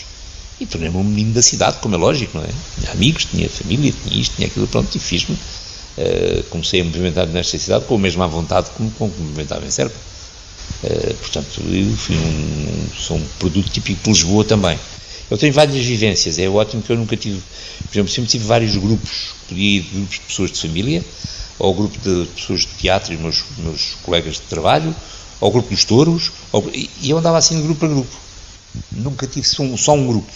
e 0.60 0.66
tornei-me 0.66 0.96
um 0.96 1.04
menino 1.04 1.32
da 1.32 1.42
cidade, 1.42 1.78
como 1.80 1.94
é 1.94 1.98
lógico, 1.98 2.38
não 2.38 2.44
é? 2.44 2.50
Tinha 2.78 2.92
amigos, 2.92 3.24
tinha 3.24 3.48
família, 3.48 3.92
tinha 3.92 4.20
isto, 4.20 4.36
tinha 4.36 4.46
aquilo, 4.46 4.66
pronto, 4.66 4.94
e 4.94 5.00
fiz-me. 5.00 5.36
Uh, 5.96 6.42
comecei 6.50 6.80
a 6.80 6.84
movimentar 6.84 7.26
nesta 7.28 7.56
cidade 7.56 7.84
com 7.84 7.94
a 7.94 7.98
mesma 7.98 8.26
vontade 8.26 8.68
como, 8.76 8.90
como 8.92 9.12
me 9.12 9.22
movimentava 9.22 9.64
em 9.64 9.70
Serpa. 9.70 9.96
Uh, 10.82 11.14
portanto, 11.14 11.62
eu 11.62 11.96
fui 11.96 12.16
um, 12.16 12.88
sou 12.98 13.16
um 13.16 13.26
produto 13.38 13.70
típico 13.70 14.02
de 14.02 14.10
Lisboa 14.10 14.44
também. 14.44 14.78
Eu 15.30 15.38
tenho 15.38 15.52
várias 15.52 15.84
vivências, 15.84 16.38
é 16.38 16.48
ótimo 16.48 16.82
que 16.82 16.90
eu 16.90 16.96
nunca 16.96 17.16
tive, 17.16 17.40
por 17.88 17.94
exemplo, 17.94 18.12
sempre 18.12 18.30
tive 18.30 18.44
vários 18.44 18.76
grupos, 18.76 19.34
podia 19.48 19.78
ir 19.78 19.80
de 19.80 19.90
grupos 19.90 20.14
de 20.16 20.20
pessoas 20.20 20.52
de 20.52 20.60
família, 20.60 21.04
ou 21.58 21.74
grupo 21.74 21.98
de 21.98 22.26
pessoas 22.32 22.60
de 22.60 22.66
teatro 22.78 23.14
e 23.14 23.16
meus, 23.16 23.42
meus 23.58 23.94
colegas 24.02 24.34
de 24.34 24.42
trabalho, 24.42 24.94
ou 25.40 25.50
grupo 25.50 25.70
dos 25.70 25.84
touros, 25.84 26.30
ou, 26.52 26.70
e 26.72 27.08
eu 27.08 27.16
andava 27.16 27.38
assim 27.38 27.56
de 27.56 27.62
grupo 27.62 27.80
para 27.80 27.88
grupo. 27.88 28.16
Nunca 28.92 29.26
tive 29.26 29.46
só 29.46 29.62
um, 29.62 29.76
só 29.76 29.94
um 29.94 30.06
grupo. 30.06 30.30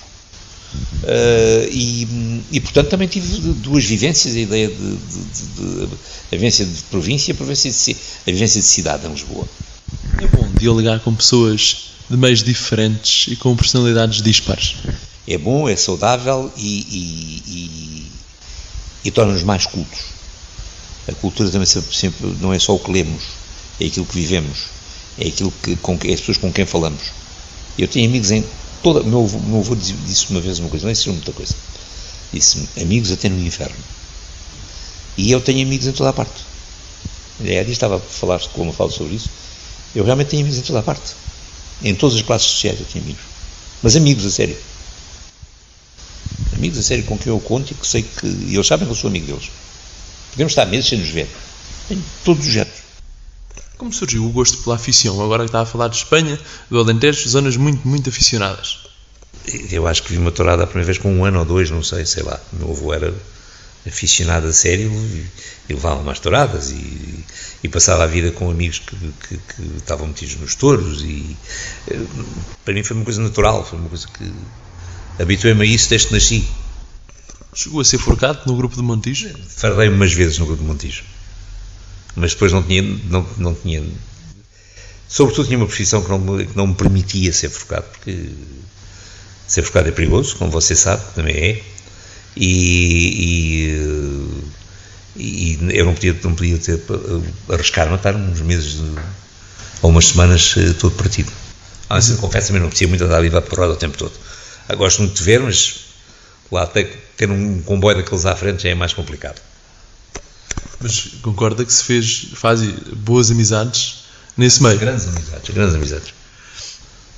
Uh, 1.02 1.68
e, 1.70 2.42
e, 2.52 2.61
portanto, 2.61 2.88
também 2.88 3.08
tive 3.08 3.38
duas 3.54 3.85
vivências: 3.85 4.35
a 4.35 4.38
ideia 4.38 4.68
de, 4.68 4.75
de, 4.75 5.20
de, 5.25 5.87
de 5.87 5.94
a 6.30 6.30
vivência 6.32 6.64
de 6.64 6.82
província 6.85 7.32
e 7.32 7.35
a 7.35 7.54
de, 7.54 7.97
a 8.26 8.30
vivência 8.30 8.61
de 8.61 8.66
cidade 8.66 9.06
em 9.06 9.11
Lisboa. 9.11 9.47
É 10.20 10.26
bom 10.26 10.48
dialogar 10.58 11.00
com 11.00 11.14
pessoas 11.14 11.90
de 12.08 12.16
meios 12.16 12.42
diferentes 12.42 13.32
e 13.32 13.37
com 13.37 13.56
personalidades 13.56 14.22
dispares. 14.22 14.76
É 15.26 15.38
bom, 15.38 15.68
é 15.68 15.76
saudável 15.76 16.52
e, 16.56 16.62
e, 16.62 17.42
e, 17.46 18.12
e 19.04 19.10
torna-nos 19.10 19.42
mais 19.42 19.66
cultos. 19.66 20.00
A 21.08 21.12
cultura 21.12 21.50
também 21.50 21.66
sempre, 21.66 21.94
sempre, 21.94 22.26
não 22.40 22.52
é 22.52 22.58
só 22.58 22.75
o 22.75 22.78
que 22.78 22.90
lemos, 22.90 23.25
é 23.80 23.87
aquilo 23.87 24.06
que 24.06 24.14
vivemos, 24.14 24.58
é 25.18 25.28
aquilo 25.28 25.52
que 25.62 25.76
com, 25.76 25.98
é 26.04 26.12
as 26.12 26.20
pessoas 26.20 26.38
com 26.38 26.52
quem 26.52 26.66
falamos. 26.66 27.12
Eu 27.78 27.88
tenho 27.88 28.08
amigos 28.08 28.30
em 28.30 28.44
Toda, 28.82 29.02
meu, 29.02 29.28
meu 29.46 29.58
avô 29.58 29.75
disse 29.75 30.30
uma 30.30 30.40
vez 30.40 30.58
uma 30.60 30.68
coisa, 30.68 30.84
não 30.84 30.92
ensinou 30.92 31.16
muita 31.16 31.32
coisa. 31.32 31.54
Disse-me, 32.32 32.68
amigos 32.80 33.10
até 33.10 33.28
no 33.28 33.40
inferno. 33.44 33.76
E 35.16 35.30
eu 35.32 35.40
tenho 35.40 35.66
amigos 35.66 35.87
em 35.87 35.92
toda 35.92 36.10
a 36.10 36.12
parte. 36.12 36.46
A 37.40 37.44
Edi 37.44 37.72
estava 37.72 37.96
a 37.96 38.00
falar 38.00 38.40
como 38.52 38.70
eu 38.70 38.75
falo 38.75 38.90
sobre 38.90 39.16
isso. 39.16 39.30
Eu 39.95 40.04
realmente 40.04 40.28
tenho 40.28 40.42
amigos 40.42 40.59
em 40.59 40.62
toda 40.62 40.80
a 40.80 40.83
parte. 40.83 41.14
Em 41.83 41.95
todas 41.95 42.16
as 42.16 42.23
classes 42.23 42.49
sociais 42.49 42.80
eu 42.80 42.87
tenho 42.87 43.04
amigos. 43.04 43.23
Mas 43.83 43.97
amigos 43.97 44.26
a 44.26 44.30
sério. 44.30 44.57
Amigos 46.57 46.78
a 46.78 46.83
sério 46.83 47.04
com 47.04 47.16
quem 47.16 47.33
eu 47.33 47.40
conto 47.40 47.73
e 47.73 47.75
que 47.75 47.87
sei 47.87 48.02
que. 48.02 48.26
E 48.26 48.54
eles 48.54 48.66
sabem 48.66 48.87
que 48.87 48.92
eu 48.92 48.97
sou 48.97 49.09
amigo 49.09 49.26
deles. 49.26 49.50
Podemos 50.33 50.52
estar 50.52 50.66
meses 50.66 50.88
sem 50.88 50.99
nos 50.99 51.09
ver. 51.09 51.28
Tenho 51.88 52.02
todos 52.25 52.47
os 52.47 52.52
géneros. 52.52 52.78
Como 53.76 53.92
surgiu 53.92 54.26
o 54.26 54.30
gosto 54.30 54.59
pela 54.59 54.75
afição? 54.75 55.23
Agora 55.23 55.45
que 55.45 55.50
está 55.50 55.61
a 55.61 55.66
falar 55.66 55.88
de 55.88 55.97
Espanha, 55.97 56.38
do 56.68 56.80
Alentejo, 56.80 57.28
zonas 57.28 57.57
muito, 57.57 57.87
muito 57.87 58.11
aficionadas. 58.11 58.78
eu 59.71 59.87
acho 59.87 60.02
que 60.02 60.12
vi 60.12 60.18
uma 60.18 60.33
tourada 60.33 60.64
a 60.64 60.66
primeira 60.66 60.87
vez 60.87 60.99
com 60.99 61.12
um 61.12 61.25
ano 61.25 61.38
ou 61.38 61.45
dois, 61.45 61.71
não 61.71 61.83
sei, 61.83 62.04
sei 62.04 62.25
lá. 62.25 62.40
O 62.52 62.57
meu 62.57 62.71
avô 62.71 62.92
era 62.92 63.14
aficionado 63.87 64.47
a 64.47 64.52
sério 64.52 64.90
e, 65.68 65.73
levava 65.73 66.02
mais 66.02 66.18
touradas 66.18 66.70
e, 66.70 67.25
e, 67.62 67.68
passava 67.68 68.04
a 68.04 68.06
vida 68.06 68.30
com 68.32 68.50
amigos 68.50 68.78
que, 68.78 68.97
que, 68.97 69.37
que 69.37 69.76
estavam 69.76 70.06
metidos 70.08 70.37
nos 70.37 70.54
touros 70.54 71.02
e 71.02 71.37
eh, 71.88 72.00
para 72.64 72.75
mim 72.75 72.82
foi 72.82 72.97
uma 72.97 73.04
coisa 73.04 73.20
natural, 73.20 73.64
foi 73.64 73.78
uma 73.78 73.88
coisa 73.88 74.08
que 74.08 74.32
habituei-me 75.18 75.62
a 75.62 75.66
isso 75.66 75.88
desde 75.90 76.08
que 76.08 76.14
nasci. 76.14 76.49
Chegou 77.54 77.80
a 77.80 77.85
ser 77.85 77.99
forcado 77.99 78.42
no 78.47 78.56
grupo 78.56 78.76
de 78.76 78.82
Montijo? 78.82 79.30
Fardei-me 79.49 79.94
umas 79.94 80.12
vezes 80.12 80.38
no 80.38 80.47
grupo 80.47 80.62
de 80.62 80.68
Montijo, 80.68 81.04
mas 82.14 82.32
depois 82.32 82.52
não 82.52 82.62
tinha, 82.62 82.82
não, 82.82 83.26
não 83.37 83.54
tinha 83.54 83.82
sobretudo 85.08 85.47
tinha 85.47 85.58
uma 85.58 85.66
profissão 85.66 86.02
que 86.02 86.11
não, 86.11 86.18
me, 86.18 86.47
que 86.47 86.56
não 86.56 86.66
me 86.66 86.75
permitia 86.75 87.32
ser 87.32 87.49
forcado, 87.49 87.85
porque 87.90 88.30
ser 89.47 89.62
forcado 89.62 89.88
é 89.88 89.92
perigoso, 89.92 90.37
como 90.37 90.50
você 90.50 90.76
sabe, 90.76 91.02
também 91.14 91.35
é, 91.35 91.62
e, 92.38 93.75
e, 95.16 95.59
e 95.61 95.76
eu 95.76 95.85
não 95.85 95.95
podia, 95.95 96.16
não 96.23 96.35
podia 96.35 96.57
ter, 96.59 96.80
arriscar 97.50 97.90
matar 97.90 98.14
uns 98.14 98.40
meses 98.40 98.80
ou 99.83 99.90
umas 99.90 100.07
semanas 100.07 100.54
eh, 100.57 100.73
todo 100.75 100.95
partido. 100.95 101.33
Ah, 101.90 101.97
assim, 101.97 102.16
confesso 102.16 102.49
também 102.49 102.62
não 102.62 102.68
precisa 102.68 102.88
muito 102.88 103.02
andar 103.02 103.16
ali 103.16 103.30
para 103.30 103.42
porrada 103.42 103.73
o 103.73 103.76
tempo 103.76 103.99
todo. 103.99 104.12
Ah, 104.68 104.75
gosto 104.76 105.00
muito 105.00 105.16
de 105.16 105.23
ver, 105.25 105.40
mas 105.40 105.87
lá 106.50 106.62
até 106.62 106.85
ter 107.16 107.28
um 107.30 107.61
comboio 107.62 107.97
daqueles 107.97 108.25
à 108.25 108.37
frente 108.37 108.62
já 108.62 108.68
é 108.68 108.75
mais 108.75 108.92
complicado. 108.92 109.40
Mas 110.80 111.09
concorda 111.23 111.64
que 111.64 111.73
se 111.73 111.83
fez, 111.83 112.28
faz 112.35 112.62
boas 112.62 113.33
amizades 113.33 114.04
nesse 114.37 114.62
meio? 114.62 114.78
Grandes 114.78 115.09
amizades, 115.09 115.50
grandes 115.50 115.75
amizades. 115.75 116.14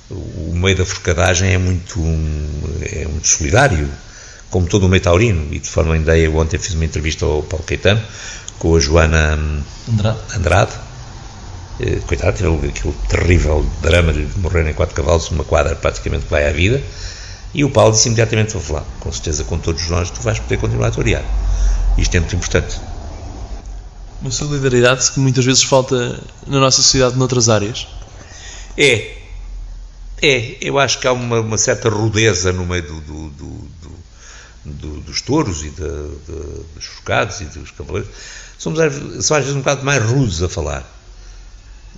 O 0.09 0.53
meio 0.55 0.75
da 0.75 0.85
forcadagem 0.85 1.53
é 1.53 1.57
muito, 1.57 1.99
é 2.81 3.07
muito 3.07 3.27
solidário 3.27 3.87
como 4.51 4.67
todo 4.67 4.85
o 4.85 4.89
meio 4.89 5.01
taurino, 5.01 5.47
e 5.51 5.59
de 5.59 5.67
forma 5.67 5.95
ainda 5.95 6.15
eu 6.17 6.35
ontem 6.35 6.59
fiz 6.59 6.75
uma 6.75 6.85
entrevista 6.85 7.25
ao 7.25 7.41
Paulo 7.41 7.65
Caetano 7.65 8.01
com 8.59 8.75
a 8.75 8.79
Joana 8.79 9.39
Andrade, 9.89 10.19
Andrade. 10.35 10.71
Eh, 11.79 11.99
coitado, 12.05 12.37
teve 12.37 12.67
aquele 12.67 12.93
terrível 13.07 13.65
drama 13.81 14.13
de 14.13 14.27
morrer 14.37 14.69
em 14.69 14.73
quatro 14.73 14.93
cavalos, 14.93 15.31
uma 15.31 15.43
quadra 15.43 15.75
praticamente 15.75 16.25
que 16.25 16.31
vai 16.31 16.47
à 16.47 16.51
vida, 16.51 16.83
e 17.53 17.63
o 17.63 17.69
Paulo 17.71 17.93
disse 17.93 18.07
imediatamente, 18.07 18.53
vou 18.53 18.61
falar, 18.61 18.85
com 18.99 19.11
certeza 19.11 19.43
com 19.45 19.57
todos 19.57 19.89
nós 19.89 20.11
tu 20.11 20.21
vais 20.21 20.37
poder 20.39 20.57
continuar 20.57 20.87
a 20.89 20.91
torear. 20.91 21.23
Isto 21.97 22.15
é 22.17 22.19
muito 22.19 22.35
importante. 22.35 22.79
Uma 24.21 24.31
solidariedade 24.31 25.11
que 25.11 25.19
muitas 25.19 25.43
vezes 25.43 25.63
falta 25.63 26.21
na 26.45 26.59
nossa 26.59 26.81
sociedade 26.81 27.17
noutras 27.17 27.49
áreas. 27.49 27.87
É, 28.77 29.17
é, 30.21 30.57
eu 30.61 30.77
acho 30.77 30.99
que 30.99 31.07
há 31.07 31.11
uma, 31.11 31.39
uma 31.39 31.57
certa 31.57 31.89
rudeza 31.89 32.53
no 32.53 32.65
meio 32.65 32.83
do, 32.83 33.01
do, 33.01 33.29
do, 33.29 33.47
do, 33.81 33.91
dos 34.63 35.21
touros 35.21 35.63
e 35.63 35.69
de, 35.69 35.75
de, 35.75 36.63
dos 36.75 36.85
focados 36.85 37.41
e 37.41 37.45
dos 37.45 37.71
cavaleiros, 37.71 38.09
somos 38.57 38.79
são 39.25 39.37
às 39.37 39.43
vezes 39.43 39.55
um 39.55 39.59
bocado 39.59 39.83
mais 39.83 40.03
rudes 40.03 40.41
a 40.43 40.49
falar, 40.49 40.87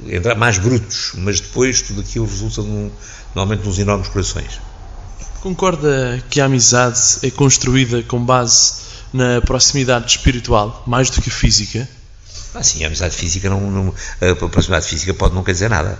entrar 0.07 0.35
mais 0.35 0.57
brutos, 0.57 1.11
mas 1.15 1.41
depois 1.41 1.81
tudo 1.81 2.01
aquilo 2.01 2.25
resulta 2.25 2.61
num, 2.61 2.89
normalmente 3.35 3.65
nos 3.65 3.77
enormes 3.77 4.07
corações. 4.07 4.59
Concorda 5.41 6.23
que 6.29 6.39
a 6.39 6.45
amizade 6.45 6.99
é 7.21 7.29
construída 7.29 8.01
com 8.03 8.23
base 8.23 8.75
na 9.11 9.41
proximidade 9.41 10.09
espiritual, 10.09 10.83
mais 10.87 11.09
do 11.09 11.21
que 11.21 11.29
física? 11.29 11.87
Ah, 12.55 12.63
sim, 12.63 12.83
a 12.83 12.87
amizade 12.87 13.15
física 13.15 13.49
não, 13.49 13.69
não 13.69 13.93
a 14.21 14.35
proximidade 14.35 14.87
física 14.87 15.13
pode 15.13 15.35
não 15.35 15.43
quer 15.43 15.51
dizer 15.51 15.69
nada. 15.69 15.99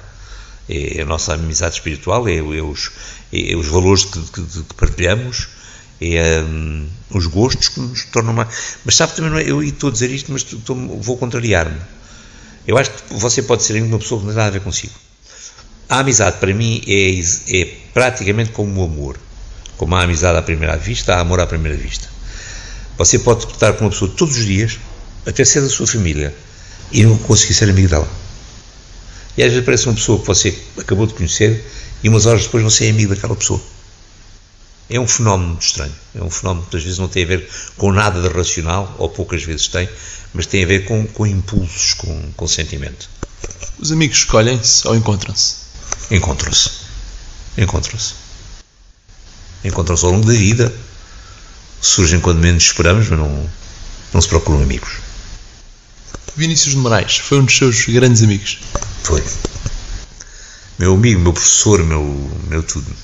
É, 0.69 1.01
a 1.01 1.05
nossa 1.05 1.33
amizade 1.33 1.75
espiritual 1.75 2.27
é, 2.27 2.37
é, 2.37 2.41
os, 2.41 2.91
é 3.33 3.55
os 3.55 3.67
valores 3.67 4.05
que, 4.05 4.21
que, 4.21 4.41
que 4.63 4.73
partilhamos, 4.75 5.49
é 6.11 6.41
um, 6.41 6.87
os 7.11 7.27
gostos 7.27 7.69
que 7.69 7.79
nos 7.79 8.05
tornam 8.05 8.33
mais. 8.33 8.77
Mas 8.83 8.95
sabe 8.95 9.15
também, 9.15 9.31
não 9.31 9.37
é, 9.37 9.49
eu 9.49 9.63
estou 9.63 9.89
a 9.89 9.93
dizer 9.93 10.09
isto, 10.11 10.31
mas 10.31 10.41
estou, 10.41 10.75
vou 10.99 11.17
contrariar-me. 11.17 11.79
Eu 12.67 12.77
acho 12.77 12.91
que 12.91 13.13
você 13.13 13.41
pode 13.41 13.63
ser 13.63 13.81
uma 13.81 13.99
pessoa 13.99 14.19
que 14.19 14.27
não 14.27 14.33
tem 14.33 14.37
nada 14.37 14.49
a 14.49 14.59
ver 14.59 14.61
consigo. 14.61 14.93
A 15.89 15.99
amizade, 15.99 16.37
para 16.37 16.53
mim, 16.53 16.81
é, 16.87 17.19
é 17.59 17.65
praticamente 17.93 18.51
como 18.51 18.81
o 18.81 18.83
amor. 18.83 19.17
Como 19.77 19.95
a 19.95 20.03
amizade 20.03 20.37
à 20.37 20.41
primeira 20.41 20.77
vista, 20.77 21.15
há 21.15 21.19
amor 21.19 21.39
à 21.39 21.47
primeira 21.47 21.77
vista. 21.77 22.07
Você 22.97 23.19
pode 23.19 23.45
estar 23.45 23.73
com 23.73 23.85
uma 23.85 23.91
pessoa 23.91 24.11
todos 24.15 24.37
os 24.37 24.45
dias, 24.45 24.79
até 25.25 25.43
ser 25.43 25.61
da 25.61 25.69
sua 25.69 25.87
família, 25.87 26.33
e 26.91 27.03
não 27.03 27.17
conseguir 27.17 27.53
ser 27.53 27.69
amigo 27.69 27.89
dela. 27.89 28.07
E 29.35 29.43
às 29.43 29.49
vezes 29.49 29.65
parece 29.65 29.87
uma 29.87 29.95
pessoa 29.95 30.19
que 30.19 30.27
você 30.27 30.57
acabou 30.77 31.07
de 31.07 31.13
conhecer 31.15 31.65
e 32.03 32.09
umas 32.09 32.25
horas 32.25 32.43
depois 32.43 32.63
você 32.63 32.85
é 32.85 32.89
amigo 32.91 33.15
daquela 33.15 33.35
pessoa 33.35 33.61
é 34.93 34.99
um 34.99 35.07
fenómeno 35.07 35.57
estranho. 35.59 35.93
É 36.13 36.21
um 36.21 36.29
fenómeno 36.29 36.67
que 36.69 36.77
às 36.77 36.83
vezes 36.83 36.99
não 36.99 37.07
tem 37.07 37.23
a 37.23 37.27
ver 37.27 37.49
com 37.77 37.91
nada 37.91 38.21
de 38.21 38.27
racional, 38.27 38.95
ou 38.99 39.09
poucas 39.09 39.43
vezes 39.43 39.67
tem, 39.67 39.89
mas 40.35 40.45
tem 40.45 40.63
a 40.63 40.67
ver 40.67 40.85
com, 40.85 41.07
com 41.07 41.25
impulsos, 41.25 41.95
com, 41.95 42.31
com 42.33 42.47
sentimento. 42.47 43.09
Os 43.79 43.91
amigos 43.91 44.19
escolhem-se 44.19 44.87
ou 44.87 44.95
encontram-se? 44.95 45.55
Encontram-se. 46.11 46.69
Encontram-se. 47.57 48.13
Encontram-se 49.63 50.05
ao 50.05 50.11
longo 50.11 50.27
da 50.27 50.33
vida. 50.33 50.71
Surgem 51.81 52.19
quando 52.19 52.37
menos 52.37 52.63
esperamos, 52.63 53.09
mas 53.09 53.17
não, 53.17 53.49
não 54.13 54.21
se 54.21 54.27
procuram 54.27 54.61
amigos. 54.61 54.97
Vinícius 56.35 56.75
de 56.75 56.77
Moraes 56.77 57.17
foi 57.17 57.39
um 57.39 57.45
dos 57.45 57.57
seus 57.57 57.83
grandes 57.85 58.21
amigos? 58.21 58.59
Foi. 59.01 59.23
Meu 60.77 60.93
amigo, 60.93 61.19
meu 61.19 61.33
professor, 61.33 61.83
meu, 61.83 62.31
meu 62.47 62.61
tudo 62.61 62.95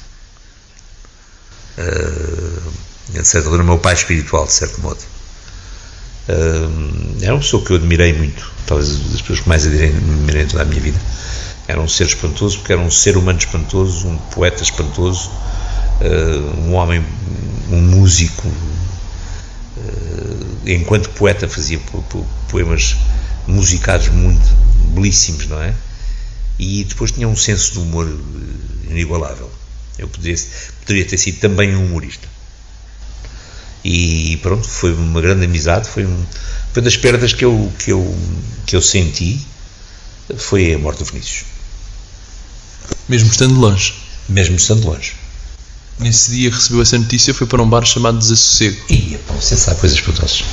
de 3.09 3.23
certa 3.23 3.47
altura, 3.47 3.63
meu 3.63 3.79
pai 3.79 3.93
espiritual, 3.93 4.45
de 4.45 4.53
certo 4.53 4.81
modo. 4.81 4.99
Uh, 6.29 7.17
era 7.23 7.33
uma 7.33 7.39
pessoa 7.39 7.63
que 7.65 7.71
eu 7.71 7.77
admirei 7.77 8.13
muito, 8.13 8.51
talvez 8.67 8.97
das 8.97 9.21
pessoas 9.21 9.39
que 9.39 9.49
mais 9.49 9.65
admirei 9.65 10.45
toda 10.45 10.61
a 10.61 10.65
minha 10.65 10.79
vida. 10.79 10.99
Era 11.67 11.81
um 11.81 11.87
ser 11.87 12.05
espantoso, 12.05 12.59
porque 12.59 12.73
era 12.73 12.81
um 12.81 12.91
ser 12.91 13.17
humano 13.17 13.39
espantoso, 13.39 14.07
um 14.07 14.17
poeta 14.17 14.61
espantoso, 14.61 15.31
uh, 16.01 16.59
um 16.59 16.73
homem, 16.75 17.03
um 17.71 17.81
músico. 17.81 18.47
Uh, 19.77 20.57
enquanto 20.67 21.09
poeta 21.11 21.47
fazia 21.47 21.79
poemas 22.47 22.95
musicados 23.47 24.09
muito 24.09 24.47
belíssimos, 24.93 25.47
não 25.47 25.61
é? 25.61 25.73
E 26.59 26.83
depois 26.83 27.11
tinha 27.11 27.27
um 27.27 27.35
senso 27.35 27.73
de 27.73 27.79
humor 27.79 28.07
inigualável. 28.87 29.48
Eu 29.99 30.07
poderia, 30.07 30.37
poderia 30.81 31.05
ter 31.05 31.17
sido 31.17 31.39
também 31.39 31.75
um 31.75 31.85
humorista. 31.85 32.27
E 33.83 34.37
pronto, 34.41 34.67
foi 34.67 34.93
uma 34.93 35.21
grande 35.21 35.45
amizade, 35.45 35.89
foi, 35.89 36.05
um, 36.05 36.25
foi 36.73 36.81
das 36.81 36.97
perdas 36.97 37.33
que 37.33 37.45
eu, 37.45 37.71
que, 37.79 37.91
eu, 37.91 38.17
que 38.65 38.75
eu 38.75 38.81
senti, 38.81 39.39
foi 40.37 40.73
a 40.73 40.77
morte 40.77 40.99
do 40.99 41.05
Vinícius. 41.05 41.45
Mesmo 43.07 43.29
estando 43.29 43.59
longe? 43.59 43.93
Mesmo 44.27 44.55
estando 44.55 44.85
longe. 44.85 45.13
Nesse 45.99 46.31
dia 46.31 46.49
recebeu 46.49 46.81
essa 46.81 46.97
notícia, 46.97 47.33
foi 47.33 47.47
para 47.47 47.61
um 47.61 47.69
bar 47.69 47.85
chamado 47.85 48.19
Desassossego. 48.19 48.77
Ia, 48.89 49.19
você 49.29 49.55
sabe 49.55 49.79
coisas 49.79 49.97
espantosas. 49.97 50.43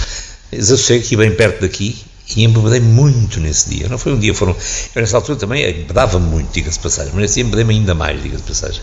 Desassossego, 0.50 1.04
aqui 1.04 1.16
bem 1.16 1.34
perto 1.34 1.60
daqui, 1.60 1.96
e 2.34 2.44
embebedei 2.44 2.80
muito 2.80 3.38
nesse 3.40 3.68
dia. 3.70 3.88
Não 3.88 3.98
foi 3.98 4.12
um 4.12 4.18
dia, 4.18 4.34
foram. 4.34 4.56
Eu 4.94 5.00
nessa 5.00 5.16
altura 5.16 5.38
também 5.38 5.68
embebedava 5.68 6.18
muito, 6.18 6.52
diga-se 6.52 6.78
passagem, 6.78 7.12
mas 7.12 7.22
nesse 7.22 7.34
dia 7.34 7.42
embebedei-me 7.44 7.74
ainda 7.74 7.94
mais, 7.94 8.20
diga-se 8.22 8.42
passagem. 8.42 8.82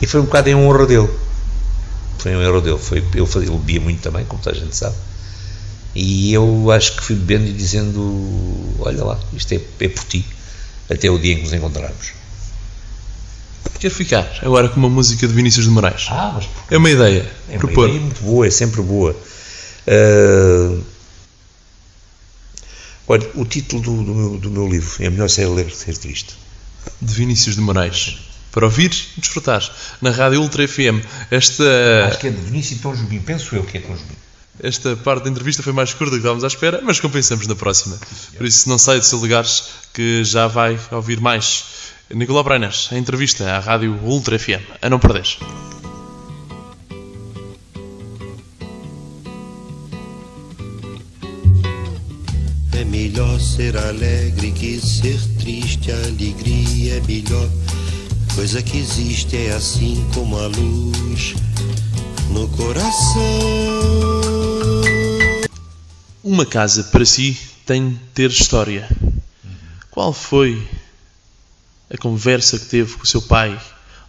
E 0.00 0.06
foi 0.06 0.20
um 0.20 0.24
bocado 0.24 0.48
em 0.48 0.54
honra 0.54 0.86
dele. 0.86 1.08
Foi 2.18 2.32
em 2.32 2.36
honra 2.36 2.60
dele. 2.60 2.78
Foi, 2.78 3.04
eu 3.14 3.26
fazia, 3.26 3.48
ele 3.48 3.58
bebia 3.58 3.80
muito 3.80 4.00
também, 4.00 4.24
como 4.24 4.42
toda 4.42 4.56
a 4.56 4.58
gente 4.58 4.74
sabe. 4.74 4.96
E 5.94 6.32
eu 6.32 6.70
acho 6.70 6.96
que 6.96 7.02
fui 7.02 7.16
bebendo 7.16 7.50
e 7.50 7.52
dizendo: 7.52 8.00
Olha 8.78 9.04
lá, 9.04 9.20
isto 9.32 9.52
é, 9.52 9.60
é 9.80 9.88
por 9.88 10.04
ti, 10.04 10.24
até 10.90 11.10
o 11.10 11.18
dia 11.18 11.34
em 11.34 11.36
que 11.36 11.42
nos 11.42 11.52
encontrarmos. 11.52 12.12
Quero 13.78 13.94
ficar 13.94 14.32
agora 14.42 14.68
com 14.68 14.76
uma 14.76 14.88
música 14.88 15.26
de 15.26 15.34
Vinícius 15.34 15.64
de 15.64 15.70
Moraes. 15.72 16.06
Ah, 16.08 16.32
mas 16.34 16.48
é 16.70 16.76
uma 16.76 16.88
ideia. 16.88 17.28
É 17.48 17.54
uma 17.54 17.58
propor. 17.58 17.88
ideia 17.88 18.00
muito 18.00 18.22
boa, 18.22 18.46
é 18.46 18.50
sempre 18.50 18.80
boa. 18.80 19.10
Uh, 19.88 20.84
olha, 23.08 23.28
o 23.34 23.44
título 23.44 23.82
do, 23.82 24.04
do, 24.04 24.14
meu, 24.14 24.38
do 24.38 24.50
meu 24.50 24.68
livro 24.68 25.04
é 25.04 25.10
Melhor 25.10 25.28
Ser 25.28 25.46
Alegre 25.46 25.72
que 25.72 25.78
Ser 25.78 25.96
Triste. 25.98 26.36
De 27.00 27.12
Vinícius 27.12 27.56
de 27.56 27.60
Moraes 27.60 28.18
para 28.52 28.66
ouvir 28.66 28.92
e 29.16 29.20
desfrutar 29.20 29.68
na 30.00 30.10
Rádio 30.10 30.40
Ultra 30.40 30.68
FM. 30.68 31.00
Esta. 31.30 32.06
Acho 32.06 32.18
que 32.18 32.28
é 32.28 32.30
de 32.30 32.40
Vinícius 32.40 32.78
e 32.78 32.82
Tom 32.82 32.94
Jubim, 32.94 33.18
penso 33.20 33.56
eu 33.56 33.64
que 33.64 33.78
é 33.78 33.80
Tom 33.80 33.96
Jubim. 33.96 34.16
Esta 34.62 34.94
parte 34.94 35.24
da 35.24 35.30
entrevista 35.30 35.62
foi 35.62 35.72
mais 35.72 35.92
curta 35.94 36.10
do 36.10 36.10
que 36.12 36.18
estávamos 36.18 36.44
à 36.44 36.46
espera, 36.46 36.80
mas 36.84 37.00
compensamos 37.00 37.46
na 37.46 37.56
próxima. 37.56 37.98
Por 38.36 38.46
isso, 38.46 38.68
não 38.68 38.78
sai 38.78 39.00
de 39.00 39.06
seus 39.06 39.22
lugares 39.22 39.64
que 39.92 40.22
já 40.22 40.46
vai 40.46 40.78
ouvir 40.90 41.20
mais. 41.20 41.64
Nicolau 42.14 42.44
Brenner, 42.44 42.72
a 42.90 42.98
entrevista 42.98 43.50
à 43.50 43.58
Rádio 43.58 43.98
Ultra 44.04 44.38
FM. 44.38 44.60
A 44.82 44.90
não 44.90 44.98
perderes. 44.98 45.38
É 52.72 52.84
melhor 52.84 53.40
ser 53.40 53.76
alegre 53.76 54.52
que 54.52 54.78
ser 54.78 55.18
triste, 55.38 55.90
a 55.90 55.96
alegria 55.96 56.98
é 56.98 57.00
melhor 57.00 57.48
Coisa 58.34 58.62
que 58.62 58.78
existe 58.78 59.36
é 59.36 59.52
assim 59.52 60.08
como 60.14 60.38
a 60.38 60.46
luz 60.46 61.34
no 62.30 62.48
coração. 62.48 63.20
Uma 66.24 66.46
casa 66.46 66.84
para 66.84 67.04
si 67.04 67.38
tem 67.66 67.90
de 67.90 67.98
ter 68.14 68.30
história. 68.30 68.88
Qual 69.90 70.14
foi 70.14 70.66
a 71.92 71.98
conversa 71.98 72.58
que 72.58 72.64
teve 72.64 72.96
com 72.96 73.04
o 73.04 73.06
seu 73.06 73.20
pai 73.20 73.60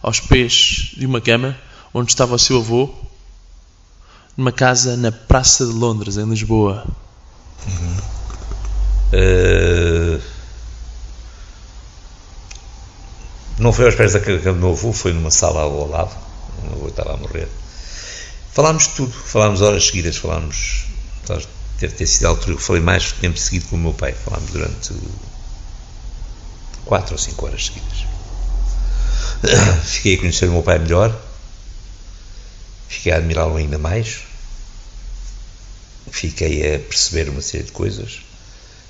aos 0.02 0.20
pés 0.20 0.94
de 0.96 1.04
uma 1.04 1.20
cama 1.20 1.54
onde 1.92 2.10
estava 2.10 2.34
o 2.34 2.38
seu 2.38 2.56
avô? 2.60 2.94
Numa 4.34 4.52
casa 4.52 4.96
na 4.96 5.12
Praça 5.12 5.66
de 5.66 5.72
Londres, 5.72 6.16
em 6.16 6.24
Lisboa. 6.24 6.86
Uh, 9.12 10.33
não 13.64 13.72
foi 13.72 13.86
aos 13.86 13.94
pés 13.94 14.12
da 14.12 14.20
cama 14.20 14.38
do 14.38 14.54
meu 14.54 14.72
avô, 14.72 14.92
foi 14.92 15.14
numa 15.14 15.30
sala 15.30 15.62
ao 15.62 15.88
lado. 15.88 16.14
O 16.58 16.66
meu 16.66 16.72
avô 16.74 16.88
estava 16.88 17.14
a 17.14 17.16
morrer. 17.16 17.48
Falámos 18.52 18.88
tudo, 18.88 19.10
falámos 19.10 19.62
horas 19.62 19.86
seguidas, 19.86 20.18
falámos. 20.18 20.84
Deve 21.80 21.94
ter 21.94 22.06
sido 22.06 22.26
a 22.26 22.28
altura 22.28 22.56
que 22.56 22.62
falei 22.62 22.82
mais 22.82 23.12
tempo 23.12 23.38
seguido 23.38 23.66
com 23.68 23.76
o 23.76 23.78
meu 23.78 23.94
pai. 23.94 24.12
Falámos 24.12 24.50
durante 24.50 24.92
4 26.84 27.14
ou 27.14 27.18
5 27.18 27.46
horas 27.46 27.64
seguidas. 27.64 28.04
Fiquei 29.84 30.16
a 30.16 30.18
conhecer 30.18 30.48
o 30.48 30.52
meu 30.52 30.62
pai 30.62 30.78
melhor, 30.78 31.18
fiquei 32.88 33.12
a 33.12 33.16
admirá-lo 33.16 33.56
ainda 33.56 33.78
mais, 33.78 34.20
fiquei 36.10 36.74
a 36.74 36.78
perceber 36.80 37.30
uma 37.30 37.40
série 37.40 37.64
de 37.64 37.72
coisas. 37.72 38.20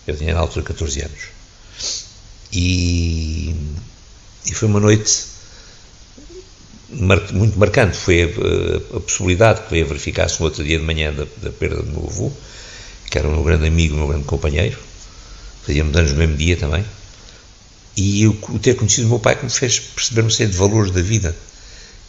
Eu 0.04 0.16
tinha 0.16 0.34
na 0.34 0.40
altura 0.40 0.66
14 0.66 1.00
anos. 1.00 1.22
E, 2.52 3.54
e 4.46 4.54
foi 4.54 4.68
uma 4.68 4.80
noite 4.80 5.24
mar, 6.90 7.20
muito 7.32 7.58
marcante. 7.58 7.96
Foi 7.96 8.22
a, 8.22 8.26
a, 8.26 8.96
a, 8.96 9.00
possibilidade 9.00 9.62
que 9.62 9.70
veio 9.70 9.84
a 9.84 9.88
verificar-se 9.88 10.38
no 10.40 10.46
outro 10.46 10.64
dia 10.64 10.78
de 10.78 10.84
manhã 10.84 11.12
da, 11.12 11.26
da 11.42 11.50
perda 11.50 11.82
do 11.82 11.90
meu 11.90 12.06
avô, 12.06 12.32
que 13.10 13.18
era 13.18 13.28
o 13.28 13.30
meu 13.30 13.42
grande 13.42 13.66
amigo, 13.66 13.94
o 13.94 13.98
meu 13.98 14.08
grande 14.08 14.24
companheiro. 14.24 14.78
Fazíamos 15.66 15.96
anos 15.96 16.12
no 16.12 16.18
mesmo 16.18 16.36
dia 16.36 16.56
também. 16.56 16.84
E 17.96 18.26
o, 18.26 18.36
o 18.48 18.58
ter 18.58 18.74
conhecido 18.74 19.06
o 19.06 19.10
meu 19.10 19.18
pai 19.18 19.36
que 19.36 19.44
me 19.44 19.50
fez 19.50 19.78
perceber 19.78 20.22
uma 20.22 20.30
série 20.30 20.50
de 20.50 20.56
valores 20.56 20.90
da 20.90 21.00
vida 21.00 21.34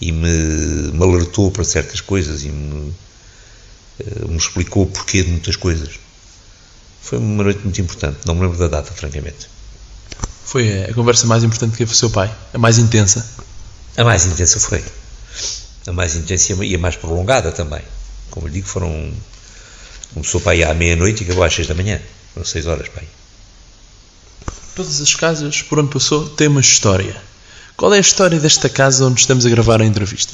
e 0.01 0.11
me, 0.11 0.91
me 0.91 1.03
alertou 1.03 1.51
para 1.51 1.63
certas 1.63 2.01
coisas 2.01 2.43
e 2.43 2.49
me, 2.49 2.93
eh, 3.99 4.25
me 4.27 4.35
explicou 4.35 4.83
o 4.83 4.87
porquê 4.87 5.23
de 5.23 5.29
muitas 5.29 5.55
coisas. 5.55 5.99
Foi 7.01 7.19
uma 7.19 7.43
noite 7.43 7.61
muito 7.63 7.79
importante, 7.79 8.17
não 8.25 8.33
me 8.33 8.41
lembro 8.41 8.57
da 8.57 8.67
data, 8.67 8.91
francamente. 8.91 9.47
Foi 10.45 10.83
a 10.83 10.93
conversa 10.93 11.25
mais 11.25 11.43
importante 11.43 11.71
que 11.71 11.79
teve 11.79 11.91
o 11.91 11.95
seu 11.95 12.09
pai? 12.11 12.33
A 12.53 12.57
mais 12.59 12.77
intensa? 12.77 13.25
A 13.97 14.03
mais 14.03 14.25
intensa 14.25 14.59
foi. 14.59 14.83
A 15.87 15.91
mais 15.91 16.15
intensa 16.15 16.63
e 16.63 16.75
a 16.75 16.77
mais 16.77 16.95
prolongada 16.95 17.51
também. 17.51 17.81
Como 18.29 18.47
lhe 18.47 18.53
digo, 18.53 18.67
foram. 18.67 19.11
Começou 20.13 20.39
para 20.39 20.51
aí 20.51 20.63
à 20.63 20.73
meia-noite 20.73 21.23
e 21.23 21.25
acabou 21.25 21.43
às 21.43 21.53
seis 21.53 21.67
da 21.67 21.73
manhã. 21.73 21.99
Foram 22.33 22.45
seis 22.45 22.67
horas, 22.67 22.87
pai. 22.89 23.03
Todas 24.75 25.01
as 25.01 25.15
casas 25.15 25.63
por 25.63 25.79
onde 25.79 25.91
passou 25.91 26.29
têm 26.29 26.47
uma 26.47 26.61
história. 26.61 27.15
Qual 27.75 27.91
é 27.93 27.97
a 27.97 28.01
história 28.01 28.39
desta 28.39 28.69
casa 28.69 29.05
onde 29.05 29.19
estamos 29.19 29.45
a 29.47 29.49
gravar 29.49 29.81
a 29.81 29.85
entrevista? 29.85 30.33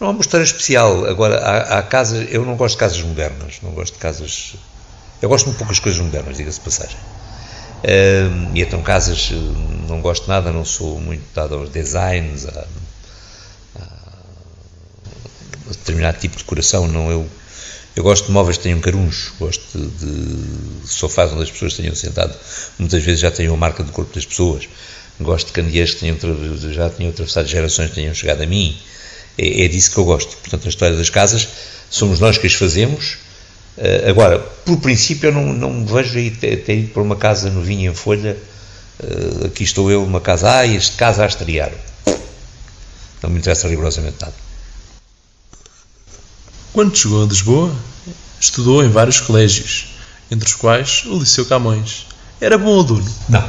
Não 0.00 0.08
há 0.08 0.10
uma 0.10 0.20
história 0.22 0.44
especial. 0.44 1.04
Agora, 1.06 1.38
há, 1.38 1.78
há 1.78 1.82
casas. 1.84 2.26
Eu 2.30 2.44
não 2.44 2.56
gosto 2.56 2.74
de 2.74 2.80
casas 2.80 3.00
modernas. 3.00 3.58
Não 3.62 3.70
gosto 3.70 3.94
de 3.94 4.00
casas. 4.00 4.54
Eu 5.22 5.28
gosto 5.28 5.50
de 5.50 5.56
poucas 5.56 5.78
coisas 5.78 6.00
modernas, 6.00 6.36
diga-se 6.36 6.60
passagem. 6.60 6.98
Uh, 7.82 8.54
e 8.54 8.60
então, 8.60 8.82
casas. 8.82 9.30
Não 9.88 10.00
gosto 10.00 10.28
nada, 10.28 10.52
não 10.52 10.64
sou 10.64 11.00
muito 11.00 11.22
dado 11.34 11.54
aos 11.54 11.70
designs, 11.70 12.46
a, 12.46 12.66
a, 13.76 13.82
determinado 15.70 16.18
tipo 16.18 16.36
de 16.36 16.42
decoração. 16.42 16.86
Não, 16.86 17.10
eu, 17.10 17.26
eu 17.96 18.02
gosto 18.02 18.26
de 18.26 18.32
móveis 18.32 18.56
que 18.58 18.64
tenham 18.64 18.80
carunhos, 18.80 19.32
gosto 19.38 19.78
de, 19.78 20.86
sofás 20.86 21.32
onde 21.32 21.42
as 21.42 21.50
pessoas 21.50 21.74
tenham 21.74 21.94
sentado. 21.94 22.34
Muitas 22.78 23.02
vezes 23.02 23.20
já 23.20 23.30
tenham 23.30 23.54
a 23.54 23.56
marca 23.56 23.82
do 23.82 23.92
corpo 23.92 24.14
das 24.14 24.26
pessoas. 24.26 24.68
Gosto 25.18 25.48
de 25.48 25.52
candeeiros 25.52 25.94
que 25.94 26.00
tenham, 26.00 26.16
já 26.72 26.88
tenham 26.88 27.10
atravessado 27.10 27.46
gerações, 27.46 27.90
tenham 27.90 28.14
chegado 28.14 28.42
a 28.42 28.46
mim. 28.46 28.78
É, 29.36 29.64
é 29.64 29.68
disso 29.68 29.90
que 29.90 29.98
eu 29.98 30.04
gosto. 30.04 30.36
Portanto, 30.36 30.66
a 30.66 30.68
história 30.68 30.96
das 30.96 31.10
casas 31.10 31.48
somos 31.90 32.20
nós 32.20 32.38
que 32.38 32.46
as 32.46 32.54
fazemos. 32.54 33.18
Uh, 33.76 34.10
agora, 34.10 34.38
por 34.38 34.78
princípio, 34.78 35.28
eu 35.28 35.32
não, 35.32 35.52
não 35.52 35.72
me 35.72 35.86
vejo 35.86 36.18
aí 36.18 36.30
ter, 36.30 36.64
ter 36.64 36.78
ido 36.78 36.92
para 36.92 37.02
uma 37.02 37.16
casa 37.16 37.50
novinha 37.50 37.90
em 37.90 37.94
folha. 37.94 38.36
Uh, 39.02 39.46
aqui 39.46 39.64
estou 39.64 39.90
eu, 39.90 40.04
uma 40.04 40.20
casa, 40.20 40.58
ah, 40.58 40.66
este 40.66 40.96
casa 40.96 41.24
a 41.24 41.26
estrear. 41.26 41.72
Não 43.22 43.30
me 43.30 43.38
interessa 43.38 43.68
rigorosamente 43.68 44.16
nada. 44.20 44.34
Quando 46.72 46.96
chegou 46.96 47.24
a 47.24 47.26
Lisboa, 47.26 47.74
estudou 48.40 48.84
em 48.84 48.88
vários 48.88 49.20
colégios, 49.20 49.86
entre 50.30 50.46
os 50.46 50.54
quais 50.54 51.04
o 51.06 51.18
Liceu 51.18 51.44
Camões. 51.46 52.06
Era 52.40 52.56
bom 52.56 52.78
aluno? 52.78 53.12
Não. 53.28 53.48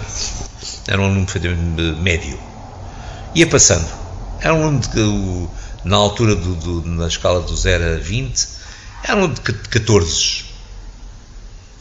Era 0.87 1.01
um 1.01 1.05
aluno 1.05 1.25
médio. 2.01 2.37
Ia 3.35 3.47
passando. 3.47 3.87
Era 4.41 4.53
um 4.53 4.63
aluno 4.63 4.79
de, 4.79 5.87
na 5.87 5.95
altura, 5.95 6.35
do, 6.35 6.55
do, 6.55 6.89
na 6.89 7.07
escala 7.07 7.41
do 7.41 7.55
0 7.55 7.95
a 7.95 7.97
20, 7.97 8.47
era 9.03 9.13
aluno 9.13 9.33
de 9.33 9.41
14, 9.41 10.43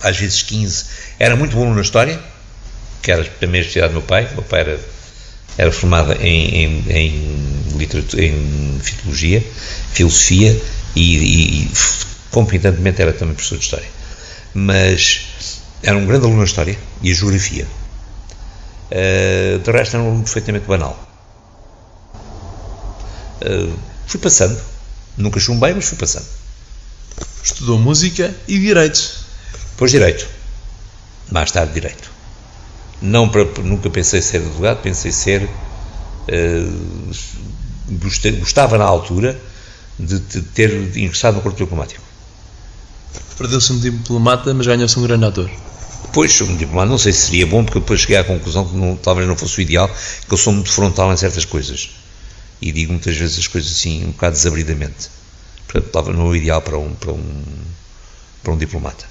às 0.03 0.17
vezes 0.17 0.43
15. 0.43 0.85
Era 1.19 1.37
muito 1.37 1.55
bom 1.55 1.73
na 1.75 1.83
história, 1.83 2.21
que 3.03 3.11
era 3.11 3.23
a 3.23 3.47
mesma 3.47 3.73
cidade 3.73 3.93
do 3.93 3.99
meu 3.99 4.03
pai. 4.03 4.27
O 4.33 4.35
meu 4.35 4.43
pai 4.43 4.61
era, 4.61 4.81
era 5.59 5.73
formado 5.73 6.13
em, 6.15 6.65
em, 6.65 6.85
em, 6.89 7.77
literatura, 7.77 8.25
em 8.25 8.81
filologia, 8.83 9.45
filosofia 9.93 10.61
e, 10.97 11.65
e, 11.65 11.71
competentemente 12.31 13.03
era 13.03 13.13
também 13.13 13.35
professor 13.35 13.59
de 13.59 13.65
História. 13.65 13.89
Mas 14.55 15.61
era 15.83 15.97
um 15.97 16.07
grande 16.07 16.25
aluno 16.25 16.39
na 16.39 16.45
História 16.45 16.79
e 17.03 17.11
a 17.11 17.15
Geografia. 17.15 17.67
Uh, 18.91 19.59
de 19.61 19.71
resto 19.71 19.97
era 19.97 20.03
um 20.03 20.09
aluno 20.09 20.25
perfeitamente 20.25 20.67
banal. 20.67 20.99
Uh, 23.43 23.79
fui 24.07 24.19
passando, 24.21 24.61
nunca 25.17 25.39
chumbei, 25.39 25.73
mas 25.75 25.87
fui 25.87 25.97
passando. 25.97 26.40
Estudou 27.43 27.79
Música 27.79 28.35
e 28.47 28.59
Direito. 28.59 29.25
Depois 29.73 29.91
Direito. 29.91 30.27
Mais 31.31 31.51
tarde 31.51 31.73
Direito. 31.73 32.11
Não 33.01 33.29
para, 33.29 33.45
nunca 33.63 33.89
pensei 33.89 34.21
ser 34.21 34.39
advogado, 34.39 34.83
pensei 34.83 35.13
ser... 35.13 35.49
Uh, 36.29 37.11
gostava 38.39 38.79
na 38.79 38.85
altura 38.85 39.41
de, 39.99 40.19
de 40.19 40.43
ter 40.43 40.71
ingressado 40.97 41.37
no 41.37 41.43
corpo 41.43 41.59
diplomático. 41.59 42.03
Perdeu-se 43.37 43.73
um 43.73 43.79
diplomata, 43.79 44.53
mas 44.55 44.67
ganhou-se 44.67 44.99
um 44.99 45.03
grande 45.03 45.25
ator. 45.25 45.51
Pois, 46.13 46.41
um 46.41 46.57
diplomata, 46.57 46.91
não 46.91 46.99
sei 46.99 47.13
se 47.13 47.27
seria 47.27 47.47
bom, 47.47 47.65
porque 47.65 47.81
depois 47.81 48.01
cheguei 48.01 48.17
à 48.17 48.25
conclusão 48.25 48.67
que 48.67 48.77
não, 48.77 48.97
talvez 48.97 49.27
não 49.27 49.37
fosse 49.37 49.59
o 49.59 49.61
ideal, 49.61 49.89
que 50.29 50.33
eu 50.33 50.39
sou 50.39 50.53
muito 50.53 50.71
frontal 50.71 51.13
em 51.13 51.17
certas 51.17 51.45
coisas. 51.45 51.91
E 52.61 52.71
digo 52.71 52.93
muitas 52.93 53.17
vezes 53.17 53.39
as 53.39 53.47
coisas 53.47 53.71
assim, 53.73 54.05
um 54.05 54.11
bocado 54.11 54.37
desabridamente. 54.37 55.11
Portanto, 55.71 55.93
talvez 55.93 56.17
não 56.17 56.27
é 56.27 56.29
o 56.31 56.37
ideal 56.37 56.61
para 56.61 56.77
um, 56.77 56.93
para 56.95 57.13
um, 57.13 57.45
para 58.43 58.53
um 58.53 58.59
diplomata. 58.59 59.05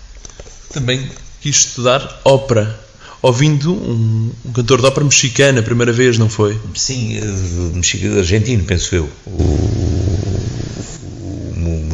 Também 0.74 1.10
quis 1.40 1.56
estudar 1.56 2.22
ópera, 2.26 2.78
ouvindo 3.22 3.74
um, 3.74 4.34
um 4.46 4.52
cantor 4.52 4.82
de 4.82 4.88
ópera 4.88 5.06
mexicana, 5.06 5.62
a 5.62 5.64
primeira 5.64 5.94
vez, 5.94 6.18
não 6.18 6.30
foi? 6.30 6.60
Sim, 6.76 7.18
uh, 7.18 8.18
argentino, 8.18 8.66
penso 8.66 8.94
eu. 8.94 9.10
O, 9.26 9.50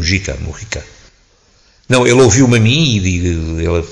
Mujica, 0.06 0.36
Mujica. 0.42 0.84
Não, 1.88 2.06
ele 2.06 2.22
ouviu-me 2.22 2.58
a 2.58 2.60
mim 2.60 2.98
e 2.98 3.18
ele 3.18 3.84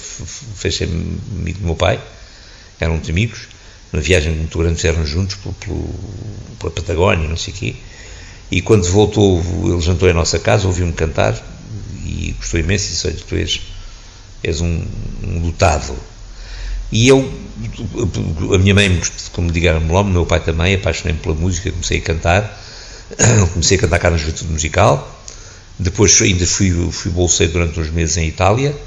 fez-se 0.56 0.86
amigo 0.86 1.60
do 1.60 1.66
meu 1.66 1.76
pai, 1.76 2.02
eram 2.80 2.94
muito 2.94 3.12
amigos, 3.12 3.48
uma 3.92 4.02
viagem 4.02 4.32
muito 4.32 4.58
grande 4.58 4.76
fizeram 4.78 5.06
juntos 5.06 5.36
pelo, 5.36 5.54
pelo, 5.56 5.90
pela 6.60 6.72
Patagónia, 6.72 7.28
não 7.28 7.38
sei 7.38 7.54
o 7.54 7.58
quê, 7.58 7.76
e 8.54 8.62
quando 8.62 8.88
voltou, 8.88 9.44
ele 9.66 9.82
jantou 9.82 10.08
em 10.08 10.14
nossa 10.14 10.38
casa, 10.38 10.68
ouviu-me 10.68 10.94
cantar 10.94 11.36
e 12.06 12.36
gostou 12.38 12.60
imenso 12.60 12.86
e 12.86 12.90
disse, 12.90 13.08
olha, 13.08 13.18
tu 13.28 13.36
és, 13.36 13.62
és 14.44 14.62
um, 14.62 14.86
um 15.24 15.40
lutado. 15.40 15.96
E 16.92 17.08
eu, 17.08 17.34
a 18.54 18.58
minha 18.60 18.76
mãe, 18.76 19.02
como 19.32 19.52
digaram 19.52 19.82
me 19.82 19.92
o 19.92 20.04
meu 20.04 20.24
pai 20.28 20.40
também, 20.40 20.76
apaixonei-me 20.76 21.18
pela 21.18 21.34
música, 21.34 21.72
comecei 21.72 21.98
a 21.98 22.02
cantar, 22.02 22.64
comecei 23.54 23.80
a 23.80 23.82
cantar 23.82 23.98
cá 23.98 24.12
na 24.12 24.18
Juventude 24.18 24.52
Musical, 24.52 25.24
depois 25.80 26.22
ainda 26.22 26.46
fui, 26.46 26.70
fui 26.92 27.10
bolseiro 27.10 27.54
durante 27.54 27.80
uns 27.80 27.90
meses 27.90 28.18
em 28.18 28.28
Itália. 28.28 28.78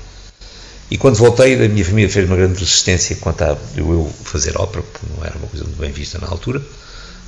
E 0.88 0.96
quando 0.96 1.16
voltei, 1.16 1.54
a 1.54 1.68
minha 1.68 1.84
família 1.84 2.08
fez 2.08 2.24
uma 2.24 2.36
grande 2.36 2.60
resistência 2.60 3.16
quanto 3.16 3.42
a 3.42 3.58
eu 3.76 4.14
fazer 4.22 4.56
ópera, 4.56 4.84
porque 4.84 5.04
não 5.12 5.24
era 5.24 5.36
uma 5.36 5.48
coisa 5.48 5.64
muito 5.64 5.80
bem 5.80 5.90
vista 5.90 6.20
na 6.20 6.28
altura. 6.28 6.62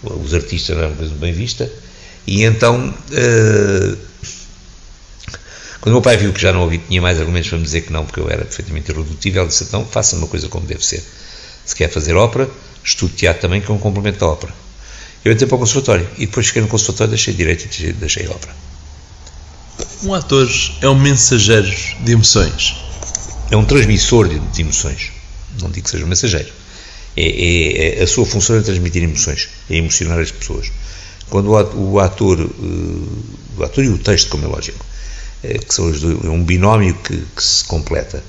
Os 0.05 0.33
artistas 0.33 0.77
não 0.77 0.85
eram 0.85 0.92
uma 0.92 0.98
coisa 0.98 1.11
muito 1.11 1.22
bem 1.22 1.33
vista. 1.33 1.68
E 2.27 2.45
então, 2.45 2.89
uh, 2.89 3.99
quando 5.81 5.93
o 5.93 5.97
meu 5.97 6.03
pai 6.03 6.17
viu 6.17 6.33
que 6.33 6.41
já 6.41 6.53
não 6.53 6.63
ouvi, 6.63 6.79
tinha 6.79 7.01
mais 7.01 7.19
argumentos 7.19 7.49
para 7.49 7.59
me 7.59 7.65
dizer 7.65 7.83
que 7.83 7.93
não, 7.93 8.05
porque 8.05 8.21
eu 8.21 8.29
era 8.29 8.45
perfeitamente 8.45 8.91
irredutível, 8.91 9.43
ele 9.43 9.49
disse: 9.49 9.65
então, 9.65 9.85
faça 9.85 10.17
uma 10.17 10.27
coisa 10.27 10.49
como 10.49 10.67
deve 10.67 10.85
ser. 10.85 11.03
Se 11.65 11.75
quer 11.75 11.89
fazer 11.91 12.15
ópera, 12.15 12.49
estude 12.85 13.15
teatro 13.15 13.43
também, 13.43 13.61
que 13.61 13.71
é 13.71 13.75
um 13.75 13.79
complemento 13.79 14.19
da 14.19 14.27
ópera. 14.27 14.55
Eu 15.25 15.33
entrei 15.33 15.49
para 15.49 15.57
o 15.57 15.59
conservatório 15.59 16.09
e 16.17 16.27
depois 16.27 16.47
cheguei 16.47 16.63
no 16.63 16.69
conservatório, 16.69 17.11
deixei 17.11 17.35
direito 17.35 17.69
e 17.83 17.93
deixei, 17.93 18.27
ópera. 18.29 18.55
Um 20.03 20.15
ator 20.15 20.49
é 20.81 20.89
um 20.89 20.95
mensageiro 20.95 21.69
de 22.01 22.13
emoções. 22.13 22.77
É 23.51 23.57
um 23.57 23.65
transmissor 23.65 24.29
de, 24.29 24.39
de 24.39 24.63
emoções. 24.63 25.11
Não 25.61 25.71
digo 25.71 25.85
que 25.85 25.91
seja 25.91 26.05
um 26.05 26.09
mensageiro. 26.09 26.49
É, 27.17 27.23
é, 27.23 27.99
é, 27.99 28.03
a 28.03 28.07
sua 28.07 28.25
função 28.25 28.57
é 28.57 28.61
transmitir 28.61 29.03
emoções, 29.03 29.49
é 29.69 29.77
emocionar 29.77 30.21
as 30.21 30.31
pessoas. 30.31 30.71
Quando 31.31 31.51
o 31.51 31.99
ator, 32.01 32.38
o 32.41 33.62
ator 33.62 33.85
e 33.85 33.88
o 33.88 33.99
texto, 33.99 34.31
como 34.31 34.45
é 34.45 34.49
lógico, 34.49 34.85
que 35.43 35.75
são 35.75 35.91
os 35.91 36.01
dois, 36.01 36.25
é 36.25 36.29
um 36.29 36.43
binómio 36.43 36.95
que, 36.95 37.17
que 37.17 37.43
se 37.43 37.64
completa. 37.64 38.23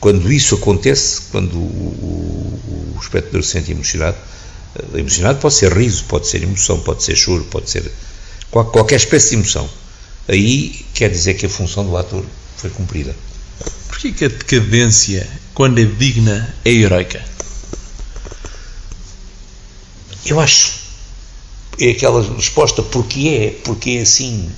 Quando 0.00 0.30
isso 0.32 0.56
acontece, 0.56 1.22
quando 1.30 1.54
o, 1.56 1.58
o, 1.58 2.94
o 2.96 2.98
espectador 3.00 3.42
se 3.42 3.52
sente 3.52 3.70
emocionado, 3.70 4.16
emocionado 4.94 5.38
pode 5.38 5.54
ser 5.54 5.72
riso, 5.72 6.04
pode 6.04 6.26
ser 6.26 6.42
emoção, 6.42 6.80
pode 6.80 7.02
ser 7.02 7.16
choro, 7.16 7.44
pode 7.44 7.70
ser 7.70 7.90
qualquer 8.50 8.96
espécie 8.96 9.30
de 9.30 9.36
emoção. 9.36 9.68
Aí 10.28 10.84
quer 10.92 11.10
dizer 11.10 11.34
que 11.34 11.46
a 11.46 11.48
função 11.48 11.86
do 11.86 11.96
ator 11.96 12.24
foi 12.56 12.70
cumprida. 12.70 13.14
Porquê 13.88 14.12
que 14.12 14.24
a 14.24 14.28
decadência, 14.28 15.28
quando 15.54 15.78
é 15.78 15.84
digna, 15.84 16.54
é 16.64 16.70
heroica? 16.70 17.24
Eu 20.26 20.40
acho 20.40 20.83
é 21.78 21.90
aquela 21.90 22.22
resposta 22.34 22.82
porque 22.82 23.28
é, 23.28 23.50
porque 23.64 23.90
é 23.90 24.02
assim. 24.02 24.50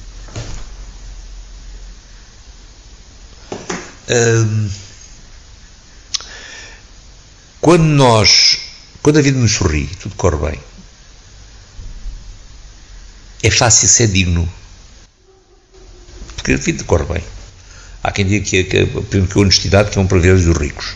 Hum, 4.09 4.71
quando 7.61 7.85
nós, 7.85 8.59
quando 9.03 9.19
a 9.19 9.23
vida 9.23 9.39
nos 9.39 9.53
sorri, 9.53 9.87
tudo 10.01 10.15
corre 10.15 10.51
bem, 10.51 10.61
é 13.43 13.51
fácil 13.51 13.89
ser 13.89 14.09
digno, 14.09 14.49
porque 16.37 16.53
a 16.53 16.57
vida 16.57 16.85
corre 16.85 17.05
bem. 17.05 17.25
Há 18.03 18.13
quem 18.13 18.25
diga 18.25 18.45
que, 18.45 18.65
que, 18.65 18.87
que 18.87 19.39
a 19.39 19.41
honestidade 19.41 19.91
que 19.91 19.99
é 19.99 20.01
um 20.01 20.07
privilégio 20.07 20.53
dos 20.53 20.63
ricos. 20.63 20.95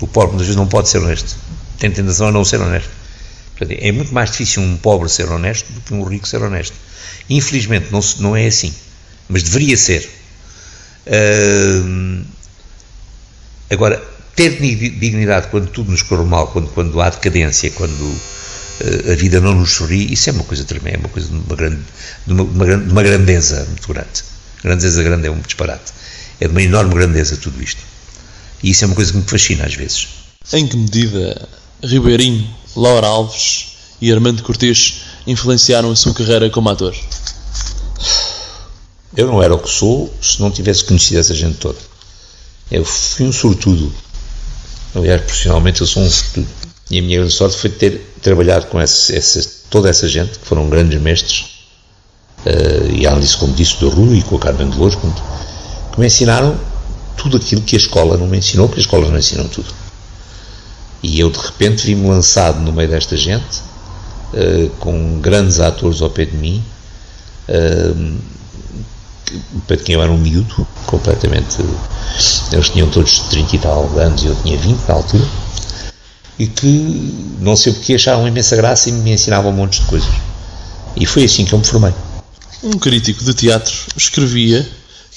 O 0.00 0.06
pobre 0.06 0.30
muitas 0.30 0.46
vezes 0.46 0.56
não 0.56 0.66
pode 0.66 0.88
ser 0.88 0.98
honesto, 0.98 1.36
tem 1.78 1.90
tentação 1.90 2.28
a 2.28 2.32
não 2.32 2.44
ser 2.44 2.60
honesto. 2.60 2.90
Portanto, 3.56 3.78
é 3.80 3.90
muito 3.90 4.12
mais 4.12 4.30
difícil 4.30 4.62
um 4.62 4.76
pobre 4.76 5.08
ser 5.08 5.30
honesto 5.30 5.72
do 5.72 5.80
que 5.80 5.94
um 5.94 6.04
rico 6.04 6.28
ser 6.28 6.42
honesto. 6.42 6.74
Infelizmente 7.28 7.90
não, 7.90 8.00
não 8.18 8.36
é 8.36 8.46
assim, 8.46 8.72
mas 9.28 9.42
deveria 9.42 9.76
ser. 9.76 10.08
Uh, 11.06 12.24
agora, 13.70 14.02
ter 14.34 14.60
dignidade 14.60 15.48
quando 15.48 15.68
tudo 15.68 15.90
nos 15.90 16.02
corre 16.02 16.24
mal, 16.24 16.48
quando, 16.48 16.68
quando 16.68 17.00
há 17.00 17.08
decadência, 17.08 17.70
quando 17.70 18.02
uh, 18.02 19.12
a 19.12 19.14
vida 19.14 19.40
não 19.40 19.54
nos 19.54 19.72
sorri, 19.72 20.12
isso 20.12 20.28
é 20.28 20.32
uma 20.32 20.44
coisa 20.44 20.64
tremenda, 20.64 20.96
é 20.96 21.00
uma 21.00 21.08
coisa 21.08 21.28
de 21.28 21.34
uma, 21.34 21.56
grande, 21.56 21.82
de 22.26 22.32
uma, 22.32 22.42
uma, 22.42 22.64
uma 22.76 23.02
grandeza 23.02 23.64
muito 23.64 23.88
grande. 23.88 24.24
Grandeza 24.62 25.02
grande 25.02 25.26
é 25.26 25.30
um 25.30 25.40
disparate. 25.40 25.92
É 26.40 26.46
de 26.46 26.50
uma 26.50 26.62
enorme 26.62 26.94
grandeza 26.94 27.36
tudo 27.38 27.62
isto. 27.62 27.80
E 28.62 28.70
isso 28.70 28.84
é 28.84 28.86
uma 28.86 28.94
coisa 28.94 29.12
que 29.12 29.18
me 29.18 29.24
fascina 29.24 29.64
às 29.64 29.74
vezes. 29.74 30.08
Em 30.52 30.66
que 30.66 30.76
medida 30.76 31.48
Ribeirinho, 31.86 32.48
Laura 32.74 33.06
Alves 33.06 33.76
e 34.00 34.12
Armando 34.12 34.42
Cortês 34.42 35.02
influenciaram 35.26 35.90
a 35.90 35.96
sua 35.96 36.12
carreira 36.12 36.50
como 36.50 36.68
ator? 36.68 36.94
Eu 39.16 39.26
não 39.26 39.42
era 39.42 39.54
o 39.54 39.58
que 39.58 39.70
sou 39.70 40.12
se 40.20 40.40
não 40.40 40.50
tivesse 40.50 40.84
conhecido 40.84 41.20
essa 41.20 41.34
gente 41.34 41.58
toda. 41.58 41.78
Eu 42.70 42.84
fui 42.84 43.26
um 43.26 43.32
sortudo. 43.32 43.92
Aliás, 44.94 45.22
profissionalmente 45.22 45.80
eu 45.80 45.86
sou 45.86 46.02
um 46.02 46.10
sortudo. 46.10 46.46
E 46.90 46.98
a 46.98 47.02
minha 47.02 47.18
grande 47.18 47.32
sorte 47.32 47.56
foi 47.56 47.70
ter 47.70 48.14
trabalhado 48.20 48.66
com 48.66 48.80
essa, 48.80 49.16
essa, 49.16 49.44
toda 49.70 49.88
essa 49.88 50.06
gente, 50.08 50.38
que 50.38 50.46
foram 50.46 50.68
grandes 50.68 51.00
mestres, 51.00 51.46
uh, 52.44 52.92
e 52.92 53.06
além 53.06 53.20
disso, 53.20 53.38
como 53.38 53.54
disse, 53.54 53.78
do 53.80 53.88
Rui 53.88 54.18
e 54.18 54.22
com 54.22 54.36
a 54.36 54.38
Carmen 54.38 54.70
de 54.70 54.78
Lourdes, 54.78 54.98
que 55.92 56.00
me 56.00 56.06
ensinaram 56.06 56.58
tudo 57.16 57.38
aquilo 57.38 57.62
que 57.62 57.74
a 57.74 57.78
escola 57.78 58.16
não 58.16 58.26
me 58.26 58.38
ensinou, 58.38 58.68
porque 58.68 58.80
a 58.80 58.84
escola 58.84 59.08
não 59.08 59.18
ensinam 59.18 59.48
tudo. 59.48 59.85
E 61.02 61.20
eu 61.20 61.30
de 61.30 61.38
repente 61.38 61.86
vi-me 61.86 62.08
lançado 62.08 62.60
no 62.60 62.72
meio 62.72 62.88
desta 62.88 63.16
gente, 63.16 63.60
uh, 64.32 64.70
com 64.78 65.20
grandes 65.20 65.60
atores 65.60 66.00
ao 66.00 66.10
pé 66.10 66.24
de 66.24 66.36
mim, 66.36 66.62
uh, 67.48 68.18
para 69.66 69.76
quem 69.76 69.94
eu 69.94 70.02
era 70.02 70.10
um 70.10 70.18
miúdo, 70.18 70.66
completamente. 70.86 71.58
Eles 72.52 72.68
tinham 72.70 72.88
todos 72.90 73.20
30 73.20 73.56
e 73.56 73.58
tal 73.58 73.98
anos 73.98 74.22
e 74.22 74.26
eu 74.26 74.36
tinha 74.42 74.56
20 74.56 74.78
na 74.88 74.94
altura, 74.94 75.24
e 76.38 76.46
que 76.46 76.66
não 77.40 77.56
sei 77.56 77.72
porque 77.72 77.94
acharam 77.94 78.26
imensa 78.28 78.56
graça 78.56 78.88
e 78.88 78.92
me 78.92 79.12
ensinavam 79.12 79.50
um 79.50 79.54
monte 79.54 79.80
de 79.80 79.86
coisas. 79.86 80.10
E 80.94 81.04
foi 81.06 81.24
assim 81.24 81.44
que 81.44 81.52
eu 81.52 81.58
me 81.58 81.64
formei. 81.64 81.92
Um 82.62 82.78
crítico 82.78 83.22
de 83.22 83.34
teatro 83.34 83.74
escrevia 83.96 84.66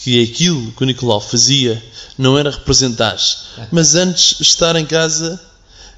que 0.01 0.23
aquilo 0.23 0.71
que 0.71 0.83
o 0.83 0.85
Nicolau 0.85 1.19
fazia 1.19 1.81
não 2.17 2.37
era 2.37 2.51
representar, 2.51 3.17
mas 3.71 3.95
antes 3.95 4.39
estar 4.39 4.75
em 4.75 4.85
casa 4.85 5.39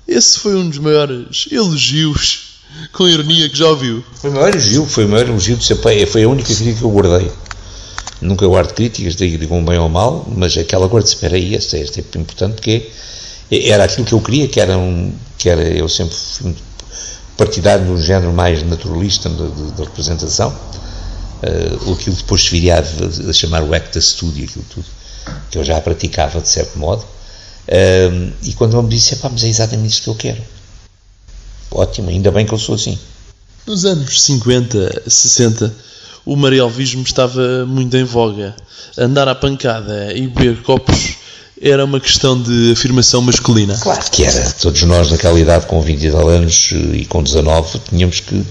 esse 0.07 0.39
foi 0.39 0.55
um 0.55 0.69
dos 0.69 0.79
maiores 0.79 1.47
elogios 1.51 2.51
com 2.91 3.07
ironia 3.07 3.49
que 3.49 3.57
já 3.57 3.67
ouviu. 3.67 4.03
Foi 4.15 4.29
o 4.29 4.33
maior 4.33 4.49
elogio, 4.49 4.85
foi 4.85 5.05
o 5.05 5.09
maior 5.09 5.27
elogio 5.27 5.57
de 5.57 5.65
Sampaio, 5.65 6.07
foi 6.07 6.23
a 6.23 6.29
única 6.29 6.53
crítica 6.53 6.79
que 6.79 6.83
eu 6.83 6.91
guardei. 6.91 7.31
Nunca 8.21 8.45
guardo 8.45 8.73
críticas, 8.73 9.15
digo 9.15 9.55
um 9.55 9.65
bem 9.65 9.79
ou 9.79 9.89
mal, 9.89 10.27
mas 10.35 10.55
aquela 10.57 10.87
guarda 10.87 11.07
espera 11.07 11.35
aí, 11.35 11.55
esta, 11.55 11.77
esta 11.77 11.99
é 11.99 12.19
importante 12.19 12.53
porque 12.55 12.89
era 13.51 13.83
aquilo 13.83 14.05
que 14.05 14.13
eu 14.13 14.21
queria, 14.21 14.47
que 14.47 14.59
era, 14.59 14.77
um, 14.77 15.13
que 15.37 15.49
era 15.49 15.63
eu 15.63 15.89
sempre 15.89 16.15
fui 16.15 16.55
partidário 17.35 17.85
de 17.85 17.91
um 17.91 18.01
género 18.01 18.31
mais 18.31 18.61
naturalista 18.63 19.27
da 19.29 19.83
representação, 19.83 20.49
uh, 20.49 21.93
aquilo 21.93 22.15
depois 22.15 22.43
se 22.43 22.51
viria 22.51 22.75
a, 22.77 23.29
a 23.29 23.33
chamar 23.33 23.63
o 23.63 23.73
acta 23.73 23.99
studio, 23.99 24.45
aquilo 24.45 24.65
tudo, 24.69 24.85
que 25.49 25.57
eu 25.57 25.63
já 25.63 25.81
praticava 25.81 26.39
de 26.39 26.47
certo 26.47 26.77
modo, 26.77 27.03
um, 27.67 28.31
e 28.43 28.53
quando 28.53 28.75
ele 28.75 28.83
me 28.83 28.89
disse, 28.89 29.15
pá, 29.17 29.29
mas 29.29 29.43
é 29.43 29.47
exatamente 29.47 29.91
isso 29.91 30.03
que 30.03 30.09
eu 30.09 30.15
quero. 30.15 30.41
Ótimo, 31.71 32.09
ainda 32.09 32.31
bem 32.31 32.45
que 32.45 32.53
eu 32.53 32.57
sou 32.57 32.75
assim. 32.75 32.97
Nos 33.65 33.85
anos 33.85 34.21
50, 34.21 35.03
60, 35.07 35.73
o 36.25 36.35
marialvismo 36.35 37.03
estava 37.03 37.65
muito 37.65 37.95
em 37.95 38.03
voga. 38.03 38.55
Andar 38.97 39.27
à 39.27 39.35
pancada 39.35 40.11
e 40.13 40.27
beber 40.27 40.61
copos 40.63 41.15
era 41.61 41.85
uma 41.85 41.99
questão 41.99 42.41
de 42.41 42.71
afirmação 42.73 43.21
masculina. 43.21 43.77
Claro 43.79 44.03
que 44.11 44.23
era. 44.23 44.51
Todos 44.53 44.81
nós, 44.83 45.11
naquela 45.11 45.39
idade, 45.39 45.67
com 45.67 45.79
20 45.79 46.03
e 46.03 46.11
tal 46.11 46.27
anos 46.27 46.71
e 46.93 47.05
com 47.05 47.23
19, 47.23 47.79
tínhamos 47.89 48.19
que. 48.19 48.43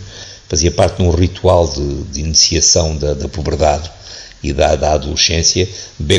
fazia 0.49 0.71
parte 0.71 0.99
de 0.99 1.03
um 1.03 1.11
ritual 1.11 1.69
de, 1.69 2.05
de 2.05 2.21
iniciação 2.21 2.97
da, 2.97 3.15
da 3.15 3.29
puberdade 3.29 3.91
e 4.43 4.53
da, 4.53 4.73
adolescência, 4.73 5.69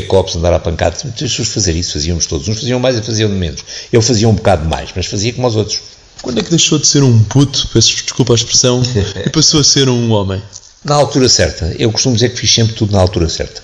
copos, 0.06 0.36
andar 0.36 0.52
a 0.52 0.58
pancada, 0.58 0.96
as 0.96 1.14
pessoas 1.14 1.48
fazer 1.48 1.74
isso, 1.74 1.94
fazíamos 1.94 2.26
todos. 2.26 2.48
Uns 2.48 2.60
faziam 2.60 2.78
mais 2.78 2.96
e 2.96 3.02
faziam 3.02 3.28
menos. 3.28 3.64
Eu 3.92 4.00
fazia 4.00 4.28
um 4.28 4.34
bocado 4.34 4.68
mais, 4.68 4.90
mas 4.94 5.06
fazia 5.06 5.32
como 5.32 5.46
os 5.46 5.56
outros. 5.56 5.80
Quando 6.22 6.38
é 6.38 6.42
que 6.42 6.50
deixou 6.50 6.78
de 6.78 6.86
ser 6.86 7.02
um 7.02 7.22
puto, 7.24 7.68
peço 7.72 7.94
desculpa 7.96 8.32
a 8.32 8.36
expressão, 8.36 8.80
e 9.26 9.30
passou 9.30 9.60
a 9.60 9.64
ser 9.64 9.88
um 9.88 10.12
homem? 10.12 10.40
Na 10.84 10.94
altura 10.94 11.28
certa. 11.28 11.74
Eu 11.78 11.90
costumo 11.90 12.14
dizer 12.14 12.30
que 12.30 12.38
fiz 12.38 12.52
sempre 12.52 12.74
tudo 12.74 12.92
na 12.92 13.00
altura 13.00 13.28
certa. 13.28 13.62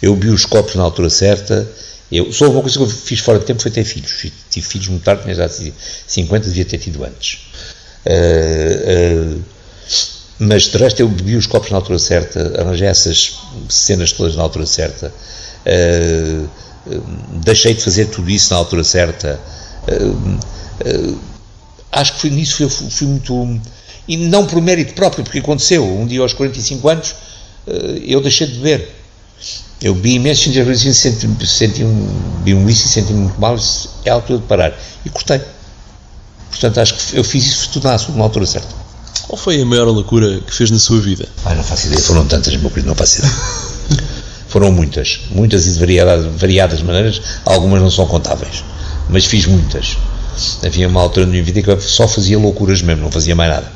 Eu 0.00 0.16
vi 0.16 0.28
os 0.28 0.44
copos 0.44 0.74
na 0.74 0.82
altura 0.82 1.08
certa. 1.08 1.68
Eu, 2.10 2.32
só 2.32 2.50
uma 2.50 2.60
coisa 2.60 2.76
que 2.76 2.82
eu 2.82 2.88
fiz 2.88 3.20
fora 3.20 3.38
de 3.38 3.44
tempo 3.44 3.62
foi 3.62 3.70
ter 3.70 3.84
filhos. 3.84 4.26
Tive 4.50 4.66
filhos 4.66 4.88
muito 4.88 5.04
tarde, 5.04 5.22
tinha 5.22 5.34
já 5.34 5.48
50, 5.48 6.48
devia 6.48 6.64
ter 6.64 6.78
tido 6.78 7.04
antes. 7.04 7.38
Uh, 8.04 9.36
uh, 9.36 9.42
mas 10.38 10.64
de 10.64 10.76
resto 10.76 11.00
eu 11.00 11.08
bebi 11.08 11.36
os 11.36 11.46
copos 11.46 11.70
na 11.70 11.76
altura 11.76 11.98
certa, 11.98 12.60
arranjei 12.60 12.88
essas 12.88 13.38
cenas 13.68 14.12
todas 14.12 14.34
na 14.34 14.42
altura 14.42 14.66
certa, 14.66 15.12
uh, 15.66 16.48
uh, 16.86 17.02
deixei 17.44 17.74
de 17.74 17.82
fazer 17.82 18.06
tudo 18.06 18.30
isso 18.30 18.52
na 18.52 18.58
altura 18.58 18.84
certa. 18.84 19.38
Uh, 19.88 21.18
acho 21.90 22.14
que 22.14 22.20
foi 22.20 22.30
nisso 22.30 22.68
fui, 22.68 23.06
muito. 23.06 23.60
E 24.08 24.16
não 24.16 24.46
por 24.46 24.60
mérito 24.60 24.94
próprio, 24.94 25.22
porque 25.22 25.38
aconteceu. 25.38 25.84
Um 25.84 26.06
dia 26.06 26.20
aos 26.20 26.32
45 26.32 26.88
anos 26.88 27.14
eu 28.04 28.20
deixei 28.20 28.48
de 28.48 28.54
beber. 28.54 28.88
Eu 29.80 29.94
bebi 29.94 30.14
imenso, 30.14 30.50
senti, 30.94 31.46
senti 31.46 31.84
um, 31.84 32.06
bebi 32.38 32.54
um 32.54 32.64
whisky, 32.64 32.88
senti 32.88 33.12
muito 33.12 33.40
mal, 33.40 33.56
é 34.04 34.10
a 34.10 34.14
altura 34.14 34.40
de 34.40 34.46
parar. 34.46 34.78
E 35.04 35.10
cortei. 35.10 35.40
Portanto, 36.50 36.80
acho 36.80 36.94
que 36.94 37.16
eu 37.16 37.24
fiz 37.24 37.46
isso 37.46 37.70
tudo 37.70 37.84
na 37.84 38.22
altura 38.24 38.46
certa. 38.46 38.91
Qual 39.26 39.36
foi 39.36 39.60
a 39.60 39.66
maior 39.66 39.86
loucura 39.88 40.40
que 40.40 40.54
fez 40.54 40.70
na 40.70 40.78
sua 40.78 41.00
vida? 41.00 41.28
Ai, 41.44 41.54
não 41.54 41.62
faço 41.62 41.86
ideia, 41.86 42.02
foram 42.02 42.26
tantas, 42.26 42.54
meu 42.56 42.70
querido, 42.70 42.88
não 42.88 42.94
faço 42.94 43.18
ideia. 43.18 43.32
foram 44.48 44.70
muitas, 44.70 45.20
muitas 45.30 45.66
e 45.66 45.72
de 45.72 45.78
variadas, 45.78 46.26
variadas 46.36 46.82
maneiras, 46.82 47.22
algumas 47.44 47.80
não 47.80 47.90
são 47.90 48.06
contáveis, 48.06 48.62
mas 49.08 49.24
fiz 49.24 49.46
muitas. 49.46 49.96
Havia 50.64 50.88
uma 50.88 51.00
altura 51.00 51.26
na 51.26 51.32
minha 51.32 51.42
vida 51.42 51.62
que 51.62 51.70
eu 51.70 51.80
só 51.80 52.06
fazia 52.08 52.38
loucuras 52.38 52.82
mesmo, 52.82 53.02
não 53.02 53.10
fazia 53.10 53.34
mais 53.34 53.50
nada. 53.50 53.72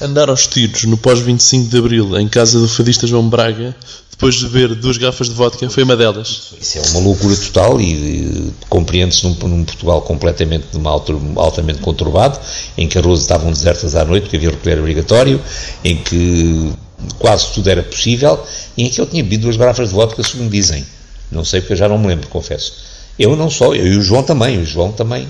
Andar 0.00 0.28
aos 0.28 0.48
tiros 0.48 0.84
no 0.84 0.96
pós-25 0.96 1.68
de 1.68 1.78
Abril, 1.78 2.18
em 2.18 2.28
casa 2.28 2.58
do 2.58 2.68
fadista 2.68 3.06
João 3.06 3.28
Braga, 3.28 3.76
depois 4.14 4.36
de 4.36 4.46
beber 4.46 4.76
duas 4.76 4.96
garrafas 4.96 5.28
de 5.28 5.34
vodka, 5.34 5.68
foi 5.68 5.82
uma 5.82 5.96
delas. 5.96 6.54
Isso 6.60 6.78
é 6.78 6.82
uma 6.90 7.00
loucura 7.00 7.36
total 7.36 7.80
e 7.80 8.52
compreende-se 8.68 9.24
num, 9.24 9.34
num, 9.48 9.64
Portugal 9.64 10.00
completamente 10.02 10.66
de 10.70 10.78
uma 10.78 10.90
altura, 10.90 11.18
altamente 11.34 11.80
conturbado, 11.80 12.38
em 12.78 12.86
que 12.86 12.96
a 12.96 13.00
Rosa 13.00 13.22
estavam 13.22 13.50
desertas 13.50 13.96
à 13.96 14.04
noite, 14.04 14.24
porque 14.24 14.36
havia 14.36 14.50
recolher 14.50 14.78
obrigatório, 14.78 15.42
em 15.82 15.96
que 15.96 16.72
quase 17.18 17.52
tudo 17.52 17.68
era 17.68 17.82
possível, 17.82 18.40
e 18.76 18.84
em 18.84 18.88
que 18.88 19.00
eu 19.00 19.06
tinha 19.06 19.22
bebido 19.22 19.42
duas 19.42 19.56
garrafas 19.56 19.88
de 19.88 19.94
vodka, 19.94 20.22
segundo 20.22 20.48
dizem. 20.48 20.86
Não 21.30 21.44
sei 21.44 21.60
porque 21.60 21.72
eu 21.72 21.76
já 21.76 21.88
não 21.88 21.98
me 21.98 22.06
lembro, 22.06 22.28
confesso. 22.28 22.72
Eu 23.18 23.34
não 23.34 23.50
só, 23.50 23.74
eu 23.74 23.86
e 23.86 23.96
o 23.96 24.02
João 24.02 24.22
também, 24.22 24.60
o 24.60 24.64
João 24.64 24.92
também. 24.92 25.26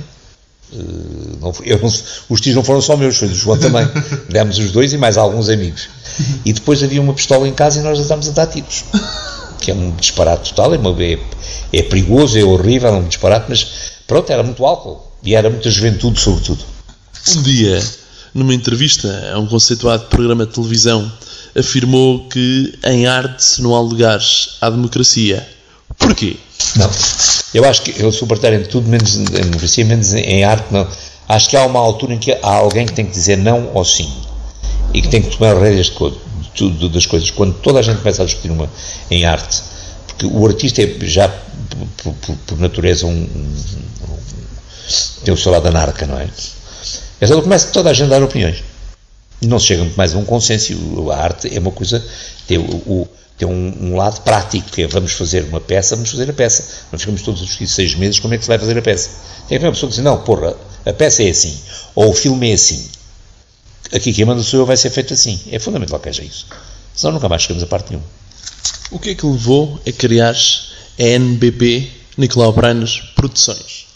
Uh, 0.72 1.38
não, 1.40 1.52
eu 1.64 1.80
os 2.28 2.40
tios 2.40 2.54
não 2.54 2.62
foram 2.62 2.82
só 2.82 2.96
meus, 2.96 3.16
foi 3.16 3.28
do 3.28 3.34
João 3.34 3.58
também. 3.58 3.88
Demos 4.28 4.58
os 4.58 4.72
dois 4.72 4.92
e 4.92 4.98
mais 4.98 5.16
alguns 5.16 5.48
amigos. 5.48 5.88
E 6.44 6.52
depois 6.52 6.82
havia 6.82 7.00
uma 7.00 7.14
pistola 7.14 7.48
em 7.48 7.52
casa 7.52 7.80
e 7.80 7.82
nós 7.82 7.98
andámos 7.98 8.28
a 8.28 8.32
dar 8.32 8.46
tiros. 8.46 8.84
Que 9.60 9.70
é 9.70 9.74
um 9.74 9.92
disparate 9.92 10.50
total, 10.50 10.74
é, 10.74 10.78
uma, 10.78 10.90
é, 11.02 11.18
é 11.72 11.82
perigoso, 11.82 12.38
é 12.38 12.44
horrível, 12.44 12.90
é 12.90 12.98
um 12.98 13.08
disparate, 13.08 13.46
mas 13.48 13.66
pronto, 14.06 14.30
era 14.30 14.42
muito 14.42 14.64
álcool 14.64 15.10
e 15.22 15.34
era 15.34 15.48
muita 15.48 15.70
juventude, 15.70 16.20
sobretudo. 16.20 16.62
Um 17.36 17.42
dia, 17.42 17.82
numa 18.34 18.54
entrevista 18.54 19.32
a 19.32 19.38
um 19.38 19.46
conceituado 19.46 20.06
programa 20.06 20.44
de 20.44 20.52
televisão, 20.52 21.10
afirmou 21.58 22.28
que 22.28 22.78
em 22.84 23.06
arte 23.06 23.62
não 23.62 23.74
há 23.74 23.80
lugares 23.80 24.56
à 24.60 24.68
democracia. 24.68 25.46
Porquê? 25.98 26.36
Não. 26.76 26.90
Eu 27.54 27.64
acho 27.64 27.82
que 27.82 28.02
eu 28.02 28.12
sou 28.12 28.28
partidário 28.28 28.60
em 28.60 28.64
tudo, 28.64 28.88
menos 28.88 29.16
em 29.16 29.24
democracia, 29.24 29.84
menos 29.84 30.12
em 30.12 30.44
arte, 30.44 30.66
não. 30.70 30.86
Acho 31.26 31.48
que 31.48 31.56
há 31.56 31.64
uma 31.64 31.80
altura 31.80 32.14
em 32.14 32.18
que 32.18 32.32
há 32.32 32.54
alguém 32.54 32.84
que 32.84 32.92
tem 32.92 33.06
que 33.06 33.12
dizer 33.12 33.38
não 33.38 33.70
ou 33.72 33.84
sim 33.84 34.12
e 34.94 35.02
que 35.02 35.08
tem 35.08 35.20
que 35.20 35.36
tomar 35.36 35.60
rédeas 35.60 35.92
de, 36.54 36.70
de, 36.70 36.88
das 36.88 37.04
coisas. 37.04 37.30
Quando 37.32 37.54
toda 37.54 37.80
a 37.80 37.82
gente 37.82 37.98
começa 37.98 38.22
a 38.22 38.24
discutir 38.24 38.50
uma 38.50 38.70
em 39.10 39.24
arte, 39.24 39.62
porque 40.06 40.24
o 40.24 40.46
artista 40.46 40.82
é 40.82 40.96
já 41.02 41.28
por, 41.28 42.14
por, 42.14 42.36
por 42.36 42.58
natureza 42.58 43.04
um, 43.04 43.10
um, 43.10 43.54
tem 45.24 45.34
o 45.34 45.36
seu 45.36 45.50
lado 45.50 45.66
anarca, 45.66 46.06
não 46.06 46.18
é? 46.18 46.28
Então 47.20 47.42
começa 47.42 47.72
toda 47.72 47.90
a 47.90 47.92
gente 47.92 48.06
a 48.06 48.18
dar 48.18 48.22
opiniões. 48.22 48.62
Não 49.42 49.58
se 49.58 49.66
chega 49.66 49.82
muito 49.82 49.96
mais 49.96 50.14
a 50.14 50.18
um 50.18 50.24
consenso. 50.24 51.10
A 51.10 51.16
arte 51.16 51.54
é 51.54 51.58
uma 51.58 51.72
coisa, 51.72 52.02
tem, 52.46 52.58
o, 52.58 53.08
tem 53.36 53.48
um, 53.48 53.76
um, 53.80 53.96
lado 53.96 54.20
prático, 54.20 54.70
que 54.70 54.82
é 54.82 54.86
vamos 54.86 55.12
fazer 55.12 55.44
uma 55.44 55.60
peça, 55.60 55.96
vamos 55.96 56.10
fazer 56.10 56.30
a 56.30 56.32
peça. 56.32 56.86
Não 56.92 56.98
ficamos 56.98 57.22
todos 57.22 57.42
a 57.42 57.44
discutir 57.44 57.66
seis 57.66 57.94
meses 57.94 58.20
como 58.20 58.34
é 58.34 58.38
que 58.38 58.44
se 58.44 58.48
vai 58.48 58.58
fazer 58.58 58.78
a 58.78 58.82
peça. 58.82 59.10
Tem 59.48 59.58
que 59.58 59.64
uma 59.64 59.72
pessoa 59.72 59.90
que 59.90 59.96
diz, 59.96 60.04
não, 60.04 60.18
porra, 60.18 60.54
a 60.86 60.92
peça 60.92 61.22
é 61.22 61.30
assim, 61.30 61.58
ou 61.94 62.10
o 62.10 62.14
filme 62.14 62.50
é 62.50 62.54
assim. 62.54 62.88
Aqui 63.94 64.12
quem 64.12 64.24
manda 64.24 64.42
sou 64.42 64.60
eu, 64.60 64.66
vai 64.66 64.76
ser 64.76 64.90
feito 64.90 65.14
assim. 65.14 65.40
É 65.52 65.58
fundamental 65.60 66.00
que 66.00 66.08
haja 66.08 66.24
isso. 66.24 66.46
Senão 66.94 67.14
nunca 67.14 67.28
mais 67.28 67.42
chegamos 67.42 67.62
a 67.62 67.66
parte 67.66 67.90
nenhuma. 67.90 68.06
O 68.90 68.98
que 68.98 69.10
é 69.10 69.14
que 69.14 69.24
levou 69.24 69.80
a 69.86 69.92
criar 69.92 70.34
a 70.98 71.02
NBP, 71.02 71.88
Nicolau 72.18 72.52
Branas 72.52 73.00
Produções? 73.14 73.86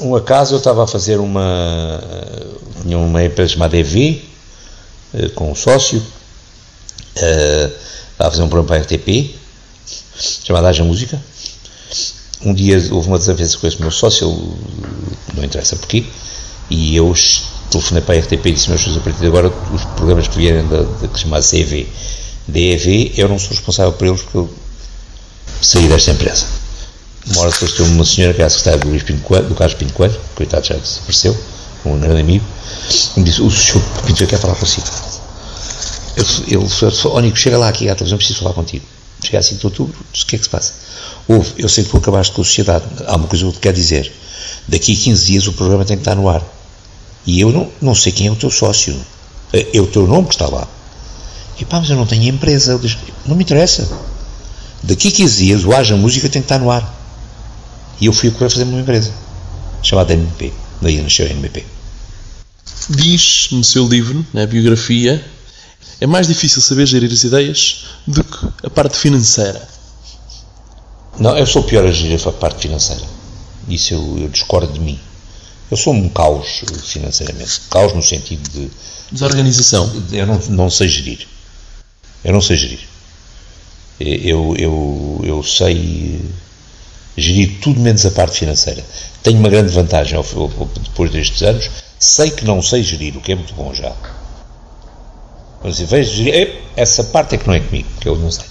Um 0.00 0.14
acaso 0.14 0.54
eu 0.54 0.58
estava 0.58 0.84
a 0.84 0.86
fazer 0.86 1.18
uma, 1.18 2.00
tinha 2.82 2.98
uma 2.98 3.24
empresa 3.24 3.52
chamada 3.52 3.76
EV, 3.76 4.22
eh, 5.14 5.28
com 5.30 5.50
um 5.50 5.54
sócio, 5.54 6.02
estava 7.14 8.28
a 8.28 8.30
fazer 8.30 8.42
um 8.42 8.48
programa 8.48 8.68
para 8.68 8.76
a 8.76 8.80
RTP, 8.80 9.34
chamado 10.44 10.66
Haja 10.66 10.84
Música. 10.84 11.20
Um 12.44 12.54
dia 12.54 12.76
houve 12.92 13.08
uma 13.08 13.18
desavença 13.18 13.58
com 13.58 13.66
esse 13.66 13.80
meu 13.80 13.90
sócio, 13.90 14.28
ele, 14.28 15.36
não 15.36 15.44
interessa 15.44 15.76
porquê, 15.76 16.04
e 16.70 16.96
eu 16.96 17.12
telefonei 17.72 18.02
para 18.02 18.14
a 18.14 18.18
RTP 18.18 18.46
e 18.46 18.52
disse, 18.52 18.68
meus 18.68 18.82
filhos, 18.82 18.98
a 18.98 19.00
partir 19.00 19.20
de 19.20 19.26
agora, 19.26 19.52
os 19.72 19.84
programas 19.96 20.28
que 20.28 20.36
vierem 20.36 20.66
da, 20.68 20.82
da 20.82 21.08
que 21.08 21.16
se 21.16 21.24
chama 21.24 21.40
CEV, 21.40 21.88
DEV, 22.46 23.14
eu 23.16 23.28
não 23.28 23.38
sou 23.38 23.50
responsável 23.50 23.92
por 23.92 24.06
eles 24.06 24.22
porque 24.22 24.38
eu 24.38 24.50
saí 25.60 25.88
desta 25.88 26.10
empresa. 26.10 26.46
Uma 27.26 27.42
hora 27.42 27.50
depois 27.50 27.72
teve 27.72 27.88
uma 27.90 28.04
senhora 28.04 28.34
que 28.34 28.40
era 28.40 28.46
a 28.48 28.50
secretária 28.50 28.80
do, 28.80 28.88
Luís 28.88 29.02
Pinto 29.02 29.22
Coelho, 29.22 29.48
do 29.48 29.54
Carlos 29.54 29.76
Pinto 29.78 29.92
Coelho, 29.92 30.18
coitado 30.34 30.66
já 30.66 30.74
desapareceu, 30.74 31.36
um 31.86 31.98
grande 31.98 32.20
amigo, 32.20 32.44
e 33.16 33.20
me 33.20 33.24
disse, 33.24 33.40
o 33.40 33.50
senhor 33.50 33.82
Pinto 34.04 34.26
quer 34.26 34.38
falar 34.38 34.54
consigo. 34.56 34.86
Ele, 36.16 36.56
ele 36.56 36.68
falou, 36.68 37.16
Ónico, 37.16 37.36
chega 37.36 37.56
lá 37.56 37.68
aqui 37.68 37.88
à 37.88 37.94
televisão, 37.94 38.18
preciso 38.18 38.40
falar 38.40 38.54
contigo. 38.54 38.84
Cheguei 39.24 39.38
a 39.38 39.42
5 39.42 39.60
de 39.60 39.66
outubro, 39.66 39.96
disse, 40.12 40.24
o 40.24 40.26
que 40.26 40.36
é 40.36 40.38
que 40.38 40.44
se 40.44 40.50
passa? 40.50 40.74
Houve, 41.28 41.54
eu 41.56 41.68
sei 41.68 41.84
que 41.84 41.90
tu 41.90 41.96
acabaste 41.96 42.32
com 42.34 42.42
a 42.42 42.44
sociedade, 42.44 42.84
há 43.06 43.16
uma 43.16 43.28
coisa 43.28 43.44
que 43.44 43.48
eu 43.48 43.52
te 43.52 43.60
quero 43.60 43.76
dizer, 43.76 44.12
daqui 44.66 44.92
a 44.92 44.96
15 44.96 45.26
dias 45.26 45.46
o 45.46 45.52
programa 45.52 45.84
tem 45.84 45.96
que 45.96 46.00
estar 46.00 46.16
no 46.16 46.28
ar. 46.28 46.42
E 47.26 47.40
eu 47.40 47.52
não, 47.52 47.70
não 47.80 47.94
sei 47.94 48.12
quem 48.12 48.26
é 48.26 48.30
o 48.30 48.36
teu 48.36 48.50
sócio. 48.50 48.94
É, 49.52 49.76
é 49.76 49.80
o 49.80 49.86
teu 49.86 50.06
nome 50.06 50.28
que 50.28 50.34
está 50.34 50.48
lá. 50.48 50.66
E 51.58 51.64
pá, 51.64 51.78
mas 51.80 51.90
eu 51.90 51.96
não 51.96 52.06
tenho 52.06 52.24
empresa. 52.24 52.78
Disse, 52.78 52.96
não 53.26 53.36
me 53.36 53.44
interessa. 53.44 53.88
Daqui 54.82 55.08
a 55.08 55.12
15 55.12 55.44
dias 55.44 55.64
o 55.64 55.72
Haja 55.72 55.96
Música 55.96 56.28
tem 56.28 56.42
que 56.42 56.46
estar 56.46 56.58
no 56.58 56.70
ar. 56.70 57.00
E 58.00 58.06
eu 58.06 58.12
fui 58.12 58.28
a 58.28 58.32
correr 58.32 58.50
fazer 58.50 58.64
uma 58.64 58.80
empresa 58.80 59.12
chamada 59.82 60.14
NMP. 60.14 60.52
Daí 60.80 61.00
nasceu 61.00 61.26
a 61.26 61.28
NMP. 61.28 61.64
Diz 62.90 63.48
no 63.52 63.62
seu 63.62 63.86
livro, 63.86 64.26
na 64.32 64.44
biografia, 64.44 65.24
é 66.00 66.06
mais 66.06 66.26
difícil 66.26 66.60
saber 66.60 66.86
gerir 66.86 67.12
as 67.12 67.22
ideias 67.22 67.84
do 68.06 68.24
que 68.24 68.66
a 68.66 68.70
parte 68.70 68.98
financeira. 68.98 69.68
Não, 71.18 71.38
eu 71.38 71.46
sou 71.46 71.62
pior 71.62 71.84
a 71.84 71.92
gerir 71.92 72.20
a 72.26 72.32
parte 72.32 72.62
financeira. 72.62 73.04
Isso 73.68 73.94
eu, 73.94 74.18
eu 74.18 74.28
discordo 74.28 74.72
de 74.72 74.80
mim. 74.80 74.98
Eu 75.72 75.76
sou 75.78 75.94
um 75.94 76.06
caos 76.10 76.64
financeiramente. 76.84 77.62
Caos 77.70 77.94
no 77.94 78.02
sentido 78.02 78.46
de. 78.50 78.70
Desorganização. 79.10 79.90
Eu 80.12 80.26
não, 80.26 80.38
não 80.50 80.70
sei 80.70 80.86
gerir. 80.86 81.26
Eu 82.22 82.34
não 82.34 82.42
sei 82.42 82.58
gerir. 82.58 82.80
Eu, 83.98 84.54
eu, 84.58 85.20
eu 85.24 85.42
sei 85.42 86.20
gerir 87.16 87.58
tudo 87.62 87.80
menos 87.80 88.04
a 88.04 88.10
parte 88.10 88.40
financeira. 88.40 88.84
Tenho 89.22 89.38
uma 89.38 89.48
grande 89.48 89.72
vantagem 89.72 90.20
depois 90.82 91.10
destes 91.10 91.40
anos. 91.40 91.70
Sei 91.98 92.30
que 92.30 92.44
não 92.44 92.60
sei 92.60 92.82
gerir, 92.82 93.16
o 93.16 93.22
que 93.22 93.32
é 93.32 93.34
muito 93.34 93.54
bom 93.54 93.72
já. 93.72 93.96
Mas 95.64 95.76
se 95.76 95.86
vejo 95.86 96.12
gerir, 96.12 96.54
essa 96.76 97.02
parte 97.02 97.36
é 97.36 97.38
que 97.38 97.46
não 97.46 97.54
é 97.54 97.60
comigo, 97.60 97.88
que 97.98 98.08
eu 98.10 98.18
não 98.18 98.30
sei. 98.30 98.44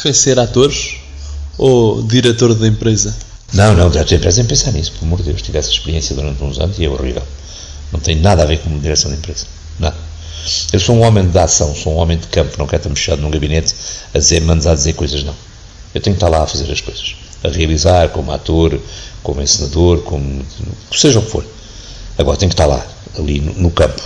Foi 0.00 0.14
ser 0.14 0.38
ator 0.38 0.72
ou 1.58 2.02
diretor 2.04 2.54
da 2.54 2.66
empresa? 2.66 3.14
Não, 3.52 3.74
não, 3.74 3.92
já 3.92 4.00
empresa 4.02 4.40
em 4.40 4.46
pensar 4.46 4.72
nisso, 4.72 4.92
por 4.92 5.04
amor 5.04 5.18
de 5.18 5.24
Deus. 5.24 5.42
Tive 5.42 5.58
essa 5.58 5.70
experiência 5.70 6.14
durante 6.14 6.42
uns 6.42 6.58
anos 6.58 6.78
e 6.78 6.84
é 6.84 6.88
horrível. 6.88 7.22
Não 7.92 8.00
tem 8.00 8.16
nada 8.16 8.42
a 8.42 8.46
ver 8.46 8.58
com 8.60 8.78
direção 8.78 9.10
da 9.10 9.16
empresa. 9.16 9.46
Nada. 9.78 9.96
Eu 10.72 10.80
sou 10.80 10.96
um 10.96 11.02
homem 11.02 11.28
de 11.28 11.38
ação, 11.38 11.74
sou 11.74 11.94
um 11.94 11.96
homem 11.98 12.16
de 12.16 12.26
campo, 12.28 12.56
não 12.58 12.66
quero 12.66 12.80
estar 12.80 12.88
mexendo 12.88 13.20
num 13.20 13.30
gabinete 13.30 13.74
a 14.12 14.18
dizer, 14.18 14.40
mandar 14.40 14.72
a 14.72 14.74
dizer 14.74 14.94
coisas, 14.94 15.22
não. 15.22 15.34
Eu 15.94 16.00
tenho 16.00 16.16
que 16.16 16.24
estar 16.24 16.28
lá 16.28 16.42
a 16.42 16.46
fazer 16.46 16.70
as 16.72 16.80
coisas. 16.80 17.14
A 17.44 17.48
realizar, 17.48 18.08
como 18.08 18.32
ator, 18.32 18.80
como 19.22 19.42
encenador, 19.42 20.00
como. 20.02 20.44
seja 20.90 21.18
o 21.18 21.22
que 21.22 21.30
for. 21.30 21.44
Agora 22.16 22.36
tenho 22.38 22.48
que 22.48 22.54
estar 22.54 22.66
lá, 22.66 22.84
ali 23.18 23.40
no, 23.40 23.52
no 23.54 23.70
campo. 23.70 24.02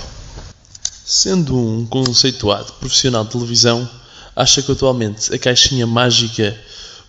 Sendo 1.05 1.57
um 1.57 1.87
conceituado 1.87 2.73
profissional 2.75 3.25
de 3.25 3.31
televisão, 3.31 3.89
acha 4.35 4.61
que 4.61 4.73
atualmente 4.73 5.33
a 5.33 5.39
caixinha 5.39 5.87
mágica 5.87 6.57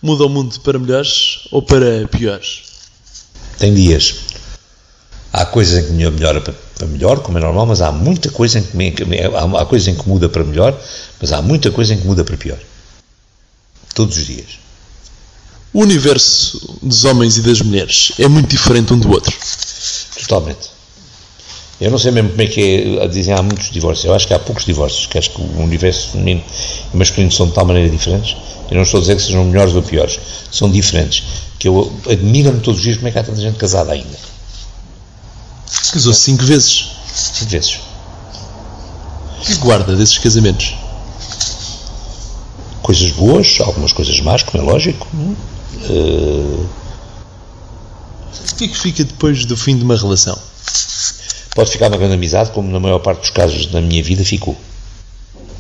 muda 0.02 0.26
o 0.26 0.30
mundo 0.30 0.60
para 0.62 0.80
melhores 0.80 1.48
ou 1.52 1.62
para 1.62 2.08
piores? 2.08 2.64
Tem 3.58 3.74
dias. 3.74 4.16
Há 5.34 5.46
coisas 5.46 5.84
em 5.84 5.88
que 5.88 5.94
melhora 5.94 6.42
para 6.42 6.88
melhor, 6.88 7.20
como 7.20 7.38
é 7.38 7.42
normal, 7.42 7.66
mas 7.66 7.82
há 7.82 7.92
muita 7.92 8.30
coisa 8.30 8.60
em 8.60 8.64
que, 8.64 9.04
há 9.60 9.66
coisas 9.66 9.88
em 9.88 9.96
que 9.96 10.08
muda 10.08 10.30
para 10.30 10.44
melhor, 10.44 10.80
mas 11.20 11.32
há 11.32 11.42
muita 11.42 11.72
coisa 11.72 11.94
em 11.94 12.00
que 12.00 12.08
muda 12.08 12.24
para 12.24 12.38
pior. 12.38 12.60
Todos 13.94 14.18
os 14.18 14.26
dias. 14.26 14.60
O 15.74 15.82
universo 15.82 16.80
dos 16.82 17.04
homens 17.06 17.38
e 17.38 17.42
das 17.42 17.62
mulheres 17.62 18.14
é 18.18 18.28
muito 18.28 18.50
diferente 18.50 18.94
um 18.94 19.00
do 19.00 19.12
outro. 19.12 19.36
Totalmente. 20.20 20.77
Eu 21.80 21.92
não 21.92 21.98
sei 21.98 22.12
mesmo 22.12 22.32
como 22.32 22.42
é 22.42 22.48
que 22.48 22.98
é, 23.00 23.08
dizem 23.08 23.34
há 23.34 23.42
muitos 23.42 23.70
divórcios. 23.70 24.06
Eu 24.06 24.14
acho 24.14 24.28
que 24.28 24.34
há 24.34 24.40
poucos 24.40 24.66
divórcios, 24.66 25.06
que 25.06 25.18
acho 25.18 25.30
que 25.32 25.42
o 25.42 25.62
universo 25.62 26.10
feminino 26.10 26.44
e 26.94 26.98
masculino 26.98 27.32
são 27.32 27.48
de 27.48 27.54
tal 27.54 27.66
maneira 27.66 27.90
diferentes 27.90 28.36
eu 28.70 28.76
não 28.76 28.84
estou 28.84 28.98
a 28.98 29.02
dizer 29.02 29.16
que 29.16 29.22
sejam 29.22 29.46
melhores 29.46 29.74
ou 29.74 29.82
piores, 29.82 30.20
são 30.52 30.70
diferentes. 30.70 31.24
Que 31.58 31.68
eu 31.68 31.92
admiro-me 32.10 32.60
todos 32.60 32.80
os 32.80 32.84
dias 32.84 32.98
como 32.98 33.08
é 33.08 33.12
que 33.12 33.20
há 33.20 33.24
tanta 33.24 33.40
gente 33.40 33.58
casada 33.58 33.94
ainda. 33.94 34.18
Casou-se 35.92 36.20
cinco 36.20 36.44
vezes. 36.44 36.92
Cinco 37.14 37.50
vezes. 37.50 37.80
O 39.40 39.46
que 39.46 39.56
guarda 39.56 39.96
desses 39.96 40.18
casamentos? 40.18 40.76
Coisas 42.82 43.12
boas, 43.12 43.58
algumas 43.62 43.94
coisas 43.94 44.20
más, 44.20 44.44
como 44.44 44.64
é 44.64 44.66
lógico. 44.66 45.08
Uh... 45.90 46.68
O 48.52 48.56
que 48.58 48.66
é 48.66 48.68
que 48.68 48.78
fica 48.78 49.04
depois 49.04 49.46
do 49.46 49.56
fim 49.56 49.78
de 49.78 49.84
uma 49.84 49.96
relação? 49.96 50.38
Pode 51.58 51.72
ficar 51.72 51.88
uma 51.88 51.98
grande 51.98 52.14
amizade, 52.14 52.52
como 52.52 52.70
na 52.72 52.80
maior 52.80 53.00
parte 53.00 53.22
dos 53.22 53.30
casos 53.32 53.66
da 53.66 53.82
minha 53.82 54.04
vida 54.04 54.24
ficou. 54.24 54.56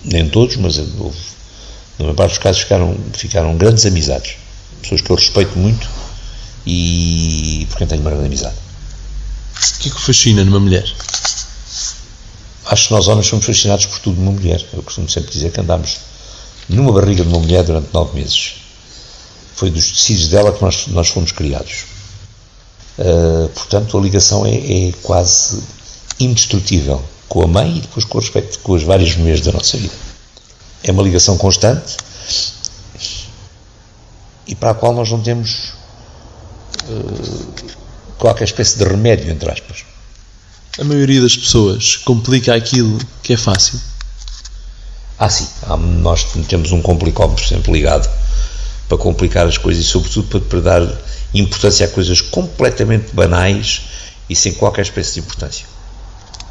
Nem 0.06 0.30
todos, 0.30 0.56
mas 0.58 0.78
houve 0.78 1.18
na 1.98 2.06
maior 2.06 2.14
parte 2.14 2.34
dos 2.34 2.38
casos 2.38 2.62
ficaram, 2.62 2.96
ficaram 3.14 3.58
grandes 3.58 3.84
amizades. 3.84 4.36
Pessoas 4.80 5.02
que 5.02 5.10
eu 5.10 5.16
respeito 5.16 5.58
muito 5.58 5.90
e 6.68 7.66
por 7.72 7.80
quem 7.80 7.88
tenho 7.88 8.02
uma 8.02 8.12
grande 8.12 8.28
amizade. 8.28 8.54
O 8.56 9.80
que 9.80 9.90
é 9.90 9.92
que 9.92 10.00
fascina 10.00 10.46
numa 10.46 10.60
mulher? 10.60 10.86
Acho 12.68 12.90
que 12.90 12.94
nós 12.94 13.08
homens 13.08 13.26
somos 13.26 13.48
fascinados 13.48 13.88
por 13.88 13.98
tudo 13.98 14.22
numa 14.22 14.34
mulher. 14.34 14.64
Eu 14.74 14.84
costumo 14.84 15.10
sempre 15.10 15.32
dizer 15.32 15.52
que 15.52 15.62
andamos 15.62 15.98
numa 16.70 16.92
barriga 16.92 17.24
de 17.24 17.30
uma 17.30 17.40
mulher 17.40 17.64
durante 17.64 17.92
nove 17.92 18.14
meses. 18.20 18.54
Foi 19.56 19.72
dos 19.72 19.90
tecidos 19.90 20.28
dela 20.28 20.54
que 20.54 20.62
nós, 20.62 20.86
nós 20.90 21.08
fomos 21.08 21.32
criados. 21.32 21.86
Uh, 23.00 23.50
portanto, 23.50 23.98
a 23.98 24.02
ligação 24.02 24.46
é, 24.46 24.90
é, 24.90 24.92
quase 25.02 25.64
indestrutível 26.20 27.04
com 27.28 27.44
a 27.44 27.48
mãe 27.48 27.78
e 27.78 27.82
depois 27.82 28.06
com, 28.06 28.20
respeito, 28.20 28.60
com 28.60 28.76
as 28.76 28.84
várias 28.84 29.16
mulheres 29.16 29.42
da 29.42 29.52
nossa 29.52 29.78
vida. 29.78 29.94
É 30.84 30.92
uma 30.92 31.04
ligação 31.04 31.38
constante 31.38 31.98
e 34.48 34.56
para 34.56 34.72
a 34.72 34.74
qual 34.74 34.94
nós 34.94 35.12
não 35.12 35.22
temos 35.22 35.74
uh, 36.88 37.48
qualquer 38.18 38.46
espécie 38.46 38.78
de 38.78 38.86
remédio, 38.86 39.30
entre 39.32 39.52
aspas. 39.52 39.84
A 40.80 40.84
maioria 40.84 41.22
das 41.22 41.36
pessoas 41.36 41.98
complica 41.98 42.56
aquilo 42.56 42.98
que 43.22 43.34
é 43.34 43.38
fácil. 43.38 43.80
Ah, 45.20 45.30
sim. 45.30 45.48
Nós 46.02 46.26
temos 46.48 46.72
um 46.72 46.82
complicómetro 46.82 47.46
sempre 47.46 47.72
ligado 47.72 48.08
para 48.88 48.98
complicar 48.98 49.48
as 49.48 49.58
coisas 49.58 49.84
e, 49.84 49.88
sobretudo, 49.88 50.28
para, 50.28 50.40
para 50.40 50.62
dar 50.62 50.98
importância 51.34 51.86
a 51.86 51.90
coisas 51.90 52.22
completamente 52.22 53.14
banais 53.14 53.82
e 54.30 54.36
sem 54.36 54.54
qualquer 54.54 54.84
espécie 54.84 55.16
de 55.16 55.20
importância. 55.22 55.66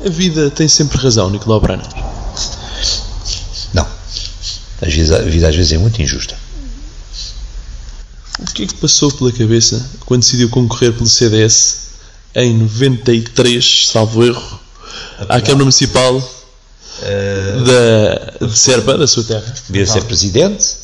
A 0.04 0.08
vida 0.10 0.50
tem 0.50 0.68
sempre 0.68 0.98
razão, 0.98 1.30
Nicolau 1.30 1.60
Branner. 1.60 1.86
Não. 3.72 3.86
A 4.82 4.86
vida 4.86 5.48
às 5.48 5.56
vezes 5.56 5.72
é 5.72 5.78
muito 5.78 6.00
injusta. 6.02 6.36
O 8.38 8.44
que 8.52 8.64
é 8.64 8.66
que 8.66 8.74
passou 8.74 9.10
pela 9.12 9.32
cabeça 9.32 9.82
quando 10.04 10.20
decidiu 10.20 10.50
concorrer 10.50 10.92
pelo 10.92 11.08
CDS 11.08 11.86
em 12.34 12.52
93, 12.54 13.88
salvo 13.88 14.22
erro, 14.22 14.60
à 15.20 15.40
Câmara 15.40 15.64
Municipal 15.64 16.16
uh, 16.18 17.64
da, 17.64 18.46
de 18.46 18.58
Serpa, 18.58 18.98
da 18.98 19.06
sua 19.06 19.24
terra? 19.24 19.54
Devia 19.66 19.86
ser 19.86 20.04
presidente 20.04 20.76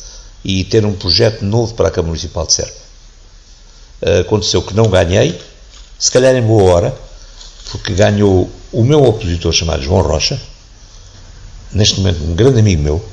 e 0.43 0.63
ter 0.63 0.83
um 0.83 0.93
projeto 0.93 1.45
novo 1.45 1.75
para 1.75 1.89
a 1.89 1.91
Câmara 1.91 2.09
Municipal 2.09 2.47
de 2.47 2.53
Serpa. 2.53 2.81
Uh, 4.01 4.21
aconteceu 4.21 4.63
que 4.63 4.73
não 4.73 4.89
ganhei, 4.89 5.39
se 5.99 6.09
calhar 6.09 6.35
em 6.35 6.41
boa 6.41 6.63
hora, 6.73 6.97
porque 7.69 7.93
ganhou 7.93 8.51
o 8.73 8.83
meu 8.83 9.03
opositor 9.03 9.53
chamado 9.53 9.81
João 9.81 10.01
Rocha, 10.01 10.39
neste 11.71 11.99
momento 11.99 12.23
um 12.23 12.35
grande 12.35 12.59
amigo 12.59 12.81
meu. 12.81 13.05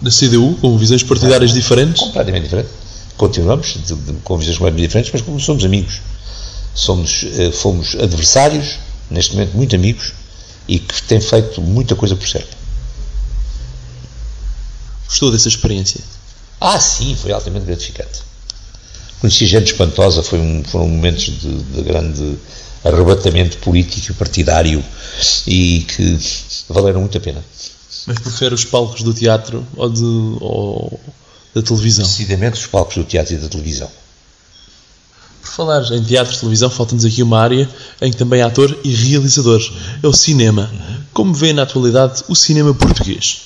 Da 0.00 0.10
CDU, 0.12 0.56
com 0.60 0.78
visões 0.78 1.02
partidárias 1.02 1.52
diferentes? 1.52 2.00
Completamente 2.00 2.44
diferente. 2.44 2.68
Continuamos 3.16 3.76
de, 3.84 3.94
de, 3.96 4.12
com 4.20 4.38
visões 4.38 4.56
completamente 4.56 4.86
diferentes, 4.86 5.10
mas 5.12 5.22
como 5.22 5.40
somos 5.40 5.64
amigos 5.64 6.00
somos, 6.78 7.24
eh, 7.24 7.50
fomos 7.50 7.96
adversários, 7.96 8.78
neste 9.10 9.32
momento 9.32 9.56
muito 9.56 9.74
amigos, 9.74 10.12
e 10.68 10.78
que 10.78 11.02
tem 11.02 11.20
feito 11.20 11.60
muita 11.60 11.96
coisa 11.96 12.14
por 12.14 12.26
certo. 12.28 12.56
Gostou 15.06 15.32
dessa 15.32 15.48
experiência? 15.48 16.00
Ah, 16.60 16.78
sim, 16.78 17.16
foi 17.16 17.32
altamente 17.32 17.66
gratificante. 17.66 18.20
Conheci 19.20 19.46
gente 19.46 19.72
espantosa, 19.72 20.22
foi 20.22 20.38
um, 20.38 20.62
foram 20.62 20.86
momentos 20.86 21.24
de, 21.24 21.62
de 21.62 21.82
grande 21.82 22.38
arrebatamento 22.84 23.58
político 23.58 24.12
e 24.12 24.14
partidário 24.14 24.84
e 25.46 25.80
que 25.88 26.18
valeram 26.68 27.00
muito 27.00 27.18
a 27.18 27.20
pena. 27.20 27.44
Mas 28.06 28.18
prefere 28.18 28.54
os 28.54 28.64
palcos 28.64 29.02
do 29.02 29.12
teatro 29.12 29.66
ou, 29.76 29.90
de, 29.90 30.02
ou 30.40 31.00
da 31.54 31.62
televisão? 31.62 32.04
Decididamente 32.04 32.58
os 32.58 32.66
palcos 32.66 32.96
do 32.96 33.04
teatro 33.04 33.34
e 33.34 33.38
da 33.38 33.48
televisão. 33.48 33.90
Por 35.42 35.50
falar 35.50 35.82
em 35.92 36.02
teatro 36.02 36.34
e 36.34 36.38
televisão, 36.38 36.70
falta-nos 36.70 37.04
aqui 37.04 37.22
uma 37.22 37.40
área 37.40 37.68
em 38.00 38.10
que 38.10 38.16
também 38.16 38.40
é 38.40 38.44
ator 38.44 38.78
e 38.84 38.94
realizador. 38.94 39.60
É 40.02 40.06
o 40.06 40.12
cinema. 40.12 40.70
Como 41.12 41.34
vê 41.34 41.52
na 41.52 41.62
atualidade 41.62 42.22
o 42.28 42.34
cinema 42.34 42.72
português? 42.74 43.42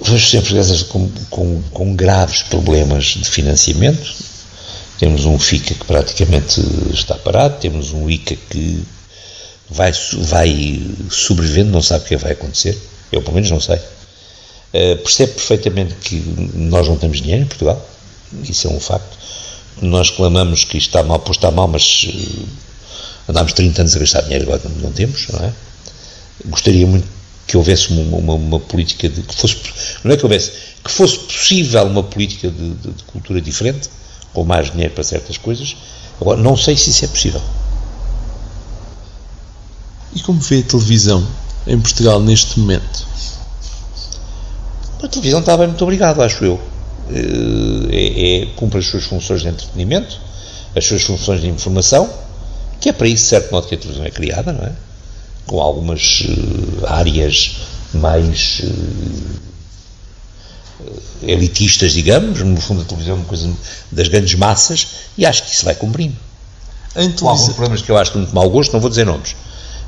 Vejo 0.00 0.28
sempre 0.28 0.54
com, 0.84 1.10
com, 1.28 1.62
com 1.72 1.96
graves 1.96 2.42
problemas 2.42 3.04
de 3.04 3.28
financiamento. 3.28 4.14
Temos 4.98 5.24
um 5.24 5.38
FICA 5.38 5.74
que 5.74 5.84
praticamente 5.84 6.60
está 6.92 7.14
parado, 7.14 7.60
temos 7.60 7.92
um 7.92 8.10
ICA 8.10 8.36
que 8.50 8.82
vai, 9.70 9.92
vai 10.20 10.80
sobrevivendo, 11.10 11.70
não 11.70 11.82
sabe 11.82 12.04
o 12.04 12.08
que 12.08 12.16
vai 12.16 12.32
acontecer. 12.32 12.76
Eu, 13.12 13.22
pelo 13.22 13.34
menos, 13.34 13.50
não 13.50 13.60
sei. 13.60 13.76
Uh, 13.76 14.96
percebe 14.98 15.32
perfeitamente 15.32 15.94
que 15.94 16.16
nós 16.54 16.86
não 16.88 16.96
temos 16.96 17.22
dinheiro 17.22 17.44
em 17.44 17.46
Portugal, 17.46 17.88
isso 18.44 18.66
é 18.66 18.70
um 18.70 18.80
facto 18.80 19.16
nós 19.80 20.10
clamamos 20.10 20.64
que 20.64 20.78
isto 20.78 20.88
está 20.88 21.02
mal, 21.02 21.18
pois 21.20 21.36
está 21.36 21.50
mal, 21.50 21.68
mas 21.68 22.04
uh, 22.04 22.48
andámos 23.28 23.52
30 23.52 23.82
anos 23.82 23.96
a 23.96 23.98
gastar 23.98 24.22
dinheiro, 24.22 24.44
agora 24.44 24.62
não, 24.64 24.82
não 24.82 24.92
temos, 24.92 25.28
não 25.28 25.44
é? 25.44 25.52
Gostaria 26.46 26.86
muito 26.86 27.06
que 27.46 27.56
houvesse 27.56 27.90
uma, 27.90 28.18
uma, 28.18 28.34
uma, 28.34 28.60
política 28.60 29.08
de 29.08 29.22
que 29.22 29.34
fosse, 29.34 29.56
não 30.04 30.12
é 30.12 30.16
que 30.16 30.22
houvesse, 30.22 30.52
que 30.84 30.90
fosse 30.90 31.18
possível 31.18 31.82
uma 31.84 32.02
política 32.02 32.50
de, 32.50 32.70
de, 32.74 32.92
de 32.92 33.02
cultura 33.04 33.40
diferente, 33.40 33.88
com 34.32 34.44
mais 34.44 34.70
dinheiro 34.70 34.94
para 34.94 35.04
certas 35.04 35.36
coisas. 35.36 35.76
Agora, 36.20 36.40
não 36.40 36.56
sei 36.56 36.76
se 36.76 36.90
isso 36.90 37.04
é 37.04 37.08
possível. 37.08 37.42
E 40.14 40.20
como 40.20 40.40
vê 40.40 40.60
a 40.60 40.62
televisão 40.62 41.26
em 41.66 41.78
Portugal 41.80 42.20
neste 42.20 42.58
momento? 42.58 43.06
A 45.02 45.08
televisão 45.08 45.40
está 45.40 45.56
bem, 45.56 45.68
muito 45.68 45.82
obrigado, 45.82 46.22
acho 46.22 46.44
eu. 46.44 46.60
Eh, 47.10 47.88
é, 47.90 48.42
é, 48.42 48.46
cumpre 48.56 48.78
as 48.78 48.86
suas 48.86 49.04
funções 49.04 49.42
de 49.42 49.48
entretenimento, 49.48 50.20
as 50.74 50.84
suas 50.84 51.02
funções 51.02 51.40
de 51.40 51.48
informação, 51.48 52.08
que 52.80 52.88
é 52.88 52.92
para 52.92 53.08
isso, 53.08 53.26
certo 53.26 53.50
modo, 53.50 53.66
que 53.66 53.74
a 53.74 53.78
televisão 53.78 54.04
é 54.06 54.10
criada, 54.10 54.52
não 54.52 54.64
é? 54.64 54.72
Com 55.46 55.60
algumas 55.60 56.20
uh, 56.20 56.86
áreas 56.86 57.56
mais 57.94 58.60
uh, 58.60 59.47
elitistas, 61.22 61.92
digamos, 61.92 62.40
no 62.40 62.60
fundo 62.60 62.82
a 62.82 62.84
televisão 62.84 63.14
é 63.14 63.18
uma 63.18 63.24
coisa 63.24 63.50
das 63.90 64.08
grandes 64.08 64.34
massas, 64.34 64.86
e 65.16 65.26
acho 65.26 65.44
que 65.44 65.52
isso 65.52 65.64
vai 65.64 65.74
cumprindo. 65.74 66.16
Com 67.18 67.28
alguns 67.28 67.52
problemas 67.54 67.82
que 67.82 67.90
eu 67.90 67.96
acho 67.96 68.12
de 68.12 68.18
muito 68.18 68.34
mau 68.34 68.48
gosto, 68.50 68.72
não 68.72 68.80
vou 68.80 68.90
dizer 68.90 69.06
nomes, 69.06 69.36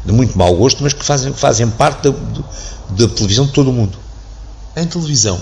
de 0.05 0.12
muito 0.12 0.37
mau 0.37 0.55
gosto, 0.55 0.83
mas 0.83 0.92
que 0.92 1.05
fazem, 1.05 1.33
fazem 1.33 1.68
parte 1.70 2.09
da, 2.09 2.14
da 2.90 3.09
televisão 3.09 3.46
de 3.46 3.53
todo 3.53 3.70
o 3.70 3.72
mundo. 3.72 3.98
Em 4.76 4.87
televisão, 4.87 5.40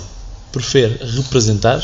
prefere 0.52 0.98
representar 1.16 1.82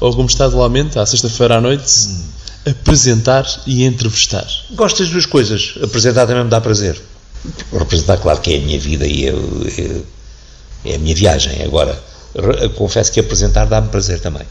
ou, 0.00 0.14
como 0.14 0.28
está 0.28 0.46
atualmente, 0.46 0.98
à 0.98 1.04
sexta-feira 1.04 1.58
à 1.58 1.60
noite, 1.60 1.84
hum. 2.08 2.22
apresentar 2.70 3.46
e 3.66 3.84
entrevistar? 3.84 4.46
Gosto 4.72 5.02
das 5.02 5.10
duas 5.10 5.26
coisas. 5.26 5.74
Apresentar 5.82 6.26
também 6.26 6.44
me 6.44 6.50
dá 6.50 6.60
prazer. 6.60 7.00
Representar, 7.72 8.16
claro 8.16 8.40
que 8.40 8.54
é 8.54 8.56
a 8.56 8.60
minha 8.60 8.80
vida 8.80 9.06
e 9.06 9.26
é, 9.26 9.30
é, 9.30 10.92
é 10.92 10.94
a 10.94 10.98
minha 10.98 11.14
viagem. 11.14 11.62
Agora, 11.62 12.02
confesso 12.76 13.12
que 13.12 13.20
apresentar 13.20 13.66
dá-me 13.66 13.88
prazer 13.88 14.20
também. 14.20 14.46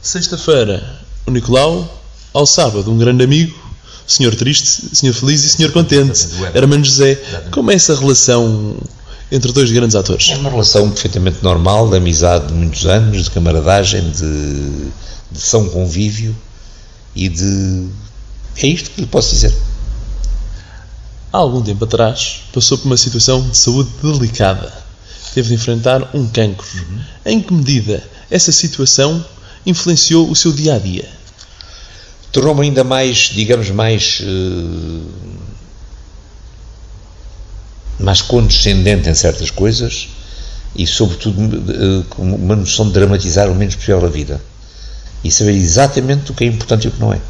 Sexta-feira, 0.00 1.00
o 1.26 1.30
Nicolau. 1.30 2.00
Ao 2.32 2.46
sábado, 2.46 2.90
um 2.90 2.96
grande 2.96 3.22
amigo. 3.22 3.54
Senhor 4.06 4.34
triste, 4.34 4.96
senhor 4.96 5.12
feliz 5.12 5.44
e 5.44 5.50
senhor 5.50 5.70
contente. 5.70 6.28
Hermano 6.54 6.84
José. 6.84 7.14
Como 7.50 7.70
é 7.70 7.74
essa 7.74 7.94
relação 7.94 8.76
entre 9.30 9.50
dois 9.50 9.72
grandes 9.72 9.96
atores. 9.96 10.30
É 10.30 10.36
uma 10.36 10.50
relação 10.50 10.90
perfeitamente 10.90 11.42
normal, 11.42 11.88
de 11.88 11.96
amizade 11.96 12.48
de 12.48 12.52
muitos 12.52 12.84
anos, 12.84 13.24
de 13.24 13.30
camaradagem, 13.30 14.10
de, 14.10 14.90
de 15.30 15.40
são 15.40 15.68
convívio 15.70 16.36
e 17.14 17.28
de. 17.28 17.88
É 18.58 18.66
isto 18.66 18.90
que 18.90 19.00
lhe 19.00 19.06
posso 19.06 19.30
dizer. 19.30 19.56
Há 21.32 21.38
algum 21.38 21.62
tempo 21.62 21.84
atrás 21.84 22.42
passou 22.52 22.76
por 22.76 22.86
uma 22.86 22.96
situação 22.96 23.48
de 23.48 23.56
saúde 23.56 23.90
delicada. 24.02 24.81
Teve 25.34 25.48
de 25.48 25.54
enfrentar 25.54 26.10
um 26.14 26.26
cancro. 26.28 26.66
Uhum. 26.74 27.00
Em 27.26 27.40
que 27.40 27.52
medida 27.52 28.02
essa 28.30 28.52
situação 28.52 29.24
influenciou 29.64 30.30
o 30.30 30.36
seu 30.36 30.52
dia 30.52 30.74
a 30.74 30.78
dia? 30.78 31.08
Tornou-me 32.30 32.62
ainda 32.62 32.84
mais, 32.84 33.30
digamos, 33.32 33.70
mais. 33.70 34.20
Uh 34.20 35.42
mais 38.02 38.20
condescendente 38.20 39.08
em 39.08 39.14
certas 39.14 39.50
coisas 39.50 40.08
e, 40.74 40.86
sobretudo, 40.86 41.40
eh, 41.40 42.04
com 42.10 42.22
uma 42.34 42.56
noção 42.56 42.86
de 42.88 42.92
dramatizar 42.92 43.50
o 43.50 43.54
menos 43.54 43.76
possível 43.76 44.04
a 44.04 44.08
vida 44.08 44.42
e 45.22 45.30
saber 45.30 45.52
exatamente 45.52 46.32
o 46.32 46.34
que 46.34 46.44
é 46.44 46.46
importante 46.48 46.84
e 46.84 46.88
o 46.88 46.90
que 46.90 47.00
não 47.00 47.12
é. 47.12 47.20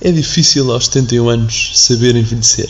É 0.00 0.10
difícil 0.10 0.72
aos 0.72 0.86
71 0.86 1.28
anos 1.28 1.72
saber 1.74 2.16
envelhecer. 2.16 2.68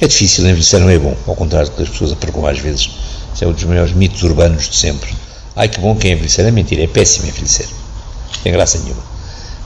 É 0.00 0.06
difícil, 0.06 0.46
envelhecer 0.46 0.80
não 0.80 0.90
é 0.90 0.98
bom, 0.98 1.16
ao 1.26 1.34
contrário 1.34 1.68
do 1.68 1.76
que 1.76 1.82
as 1.82 1.88
pessoas 1.88 2.12
apregam 2.12 2.46
às 2.46 2.58
vezes. 2.58 2.90
Isso 3.34 3.44
é 3.44 3.46
um 3.46 3.52
dos 3.52 3.64
maiores 3.64 3.92
mitos 3.94 4.22
urbanos 4.22 4.68
de 4.68 4.76
sempre. 4.76 5.14
Ai 5.56 5.68
que 5.68 5.80
bom 5.80 5.94
que 5.96 6.08
é 6.08 6.12
envelhecer, 6.12 6.46
é 6.46 6.50
mentira, 6.50 6.82
é 6.82 6.86
péssimo 6.86 7.28
envelhecer. 7.28 7.66
Não 7.66 8.42
tem 8.42 8.52
graça 8.52 8.78
nenhuma. 8.78 9.02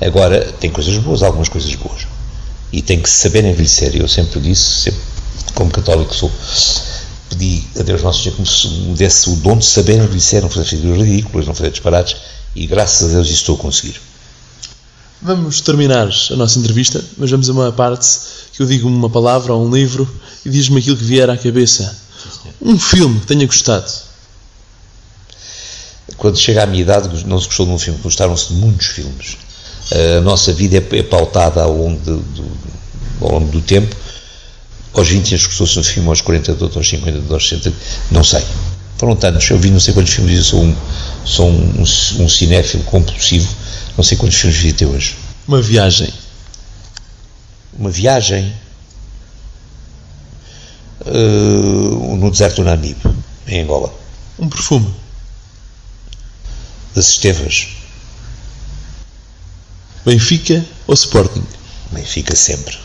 Agora, 0.01 0.53
tem 0.61 0.71
coisas 0.71 0.97
boas, 0.99 1.23
algumas 1.23 1.49
coisas 1.49 1.75
boas. 1.75 2.07
E 2.73 2.83
tem 2.83 3.01
que 3.01 3.09
saber 3.09 3.45
envelhecer. 3.45 3.95
Eu 3.95 4.09
sempre 4.09 4.41
disse, 4.41 4.83
sempre 4.83 5.01
como 5.55 5.71
católico 5.71 6.15
sou, 6.15 6.31
pedi 7.31 7.65
a 7.79 7.83
Deus 7.83 8.03
Nosso 8.03 8.23
Senhor 8.23 8.37
que 8.37 8.43
me 8.43 8.95
desse 8.97 9.31
o 9.31 9.37
dom 9.37 9.57
de 9.57 9.65
saber 9.65 9.99
envelhecer, 9.99 10.43
não 10.43 10.51
fazer 10.51 10.67
figuras 10.67 11.07
ridículas, 11.07 11.47
não 11.47 11.55
fazer 11.55 11.71
disparates, 11.71 12.17
e 12.55 12.67
graças 12.67 13.09
a 13.09 13.13
Deus 13.15 13.27
isso 13.29 13.37
estou 13.37 13.57
a 13.57 13.59
conseguir. 13.59 14.01
Vamos 15.25 15.63
terminar 15.63 16.11
a 16.31 16.37
nossa 16.37 16.59
entrevista, 16.59 17.03
mas 17.17 17.31
vamos 17.31 17.49
a 17.49 17.53
uma 17.55 17.73
parte 17.73 18.07
que 18.53 18.63
eu 18.63 18.67
digo 18.67 18.87
uma 18.87 19.09
palavra 19.09 19.55
ou 19.55 19.67
um 19.67 19.75
livro 19.75 20.07
e 20.45 20.51
diz-me 20.51 20.79
aquilo 20.79 20.99
que 20.99 21.05
vier 21.05 21.31
à 21.31 21.37
cabeça. 21.39 21.97
Um 22.61 22.79
filme 22.79 23.19
que 23.21 23.29
tenha 23.29 23.47
gostado. 23.47 23.91
quando 26.19 26.37
chega 26.37 26.65
à 26.65 26.67
minha 26.67 26.83
idade, 26.83 27.25
não 27.27 27.41
se 27.41 27.47
gostou 27.47 27.65
de 27.65 27.73
um 27.73 27.79
filme, 27.79 27.99
gostaram-se 28.03 28.49
de 28.49 28.55
muitos 28.57 28.89
filmes. 28.89 29.39
A 30.19 30.21
nossa 30.21 30.53
vida 30.53 30.77
é, 30.77 30.99
é 30.99 31.03
pautada 31.03 31.63
ao 31.63 31.75
longo, 31.75 31.99
de, 32.01 32.17
do, 32.17 32.45
ao 33.23 33.33
longo 33.33 33.51
do 33.51 33.63
tempo. 33.63 33.97
Aos 34.93 35.09
20 35.09 35.37
anos 35.37 35.47
gostou-se 35.47 35.73
de 35.73 35.79
um 35.79 35.85
filme, 35.85 36.09
aos 36.11 36.21
40 36.21 36.53
de 36.53 36.63
outro, 36.63 36.81
aos 36.81 36.89
50 36.89 37.21
de 37.21 37.33
aos 37.33 37.49
60, 37.49 37.73
não 38.11 38.23
sei. 38.23 38.45
Foram 38.99 39.17
tantos, 39.17 39.49
eu 39.49 39.59
vi 39.59 39.71
não 39.71 39.81
sei 39.81 39.95
quantos 39.95 40.13
filmes, 40.13 40.37
eu 40.37 40.45
sou 40.45 40.63
um, 40.63 40.77
sou 41.25 41.49
um, 41.49 41.83
um, 41.83 42.29
cinéfilo 42.29 42.85
compulsivo, 42.85 43.49
não 43.97 44.05
sei 44.05 44.17
quantos 44.17 44.37
filmes 44.37 44.59
vi 44.59 44.71
até 44.71 44.87
hoje. 44.87 45.17
Uma 45.49 45.61
viagem. 45.61 46.13
Uma 47.73 47.91
viagem 47.91 48.55
uh, 51.01 52.17
no 52.17 52.31
deserto 52.31 52.57
do 52.57 52.65
Namib, 52.65 52.99
em 53.47 53.63
Angola. 53.63 53.93
Um 54.39 54.49
perfume. 54.49 54.95
Das 56.95 57.09
Estevas. 57.09 57.69
Benfica 60.05 60.65
ou 60.87 60.95
Sporting? 60.95 61.45
Benfica 61.91 62.37
sempre. 62.37 62.79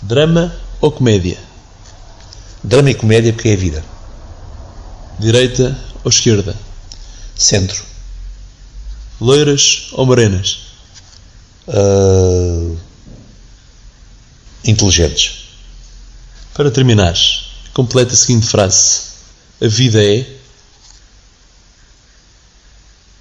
Drama 0.00 0.54
ou 0.80 0.92
comédia? 0.92 1.38
Drama 2.62 2.90
e 2.90 2.94
comédia 2.94 3.32
porque 3.32 3.48
é 3.48 3.54
a 3.54 3.56
vida. 3.56 3.84
Direita 5.18 5.76
ou 6.02 6.10
esquerda? 6.10 6.56
Centro. 7.36 7.82
Loiras 9.20 9.88
ou 9.92 10.06
morenas? 10.06 10.58
Uh, 11.66 12.76
inteligentes. 14.64 15.44
Para 16.54 16.70
terminar, 16.70 17.14
completa 17.72 18.14
a 18.14 18.16
seguinte 18.16 18.46
frase: 18.46 19.02
A 19.60 19.68
vida 19.68 20.02
é. 20.04 20.26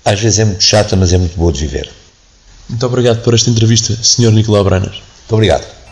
Às 0.06 0.20
vezes 0.20 0.40
é 0.40 0.46
muito 0.46 0.64
chata, 0.64 0.96
mas 0.96 1.14
é 1.14 1.18
muito 1.18 1.38
boa 1.38 1.52
de 1.52 1.62
viver. 1.62 1.90
Muito 2.70 2.86
obrigado 2.86 3.22
por 3.24 3.34
esta 3.34 3.50
entrevista, 3.50 3.98
Sr. 4.02 4.32
Nicolau 4.32 4.64
Branas. 4.64 4.96
Muito 4.96 5.34
obrigado. 5.34 5.83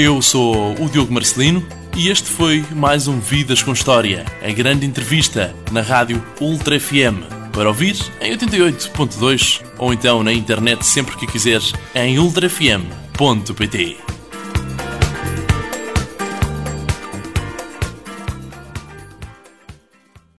Eu 0.00 0.22
sou 0.22 0.80
o 0.80 0.88
Diogo 0.88 1.12
Marcelino 1.12 1.66
e 1.96 2.08
este 2.08 2.30
foi 2.30 2.64
mais 2.70 3.08
um 3.08 3.18
Vidas 3.18 3.64
com 3.64 3.72
História, 3.72 4.24
a 4.40 4.52
grande 4.52 4.86
entrevista 4.86 5.52
na 5.72 5.80
rádio 5.80 6.24
Ultra 6.40 6.78
FM. 6.78 7.26
Para 7.52 7.66
ouvir 7.66 7.96
em 8.20 8.32
88.2 8.36 9.60
ou 9.76 9.92
então 9.92 10.22
na 10.22 10.32
internet 10.32 10.86
sempre 10.86 11.16
que 11.16 11.26
quiseres 11.26 11.72
em 11.96 12.16
ultrafm.pt. 12.16 14.07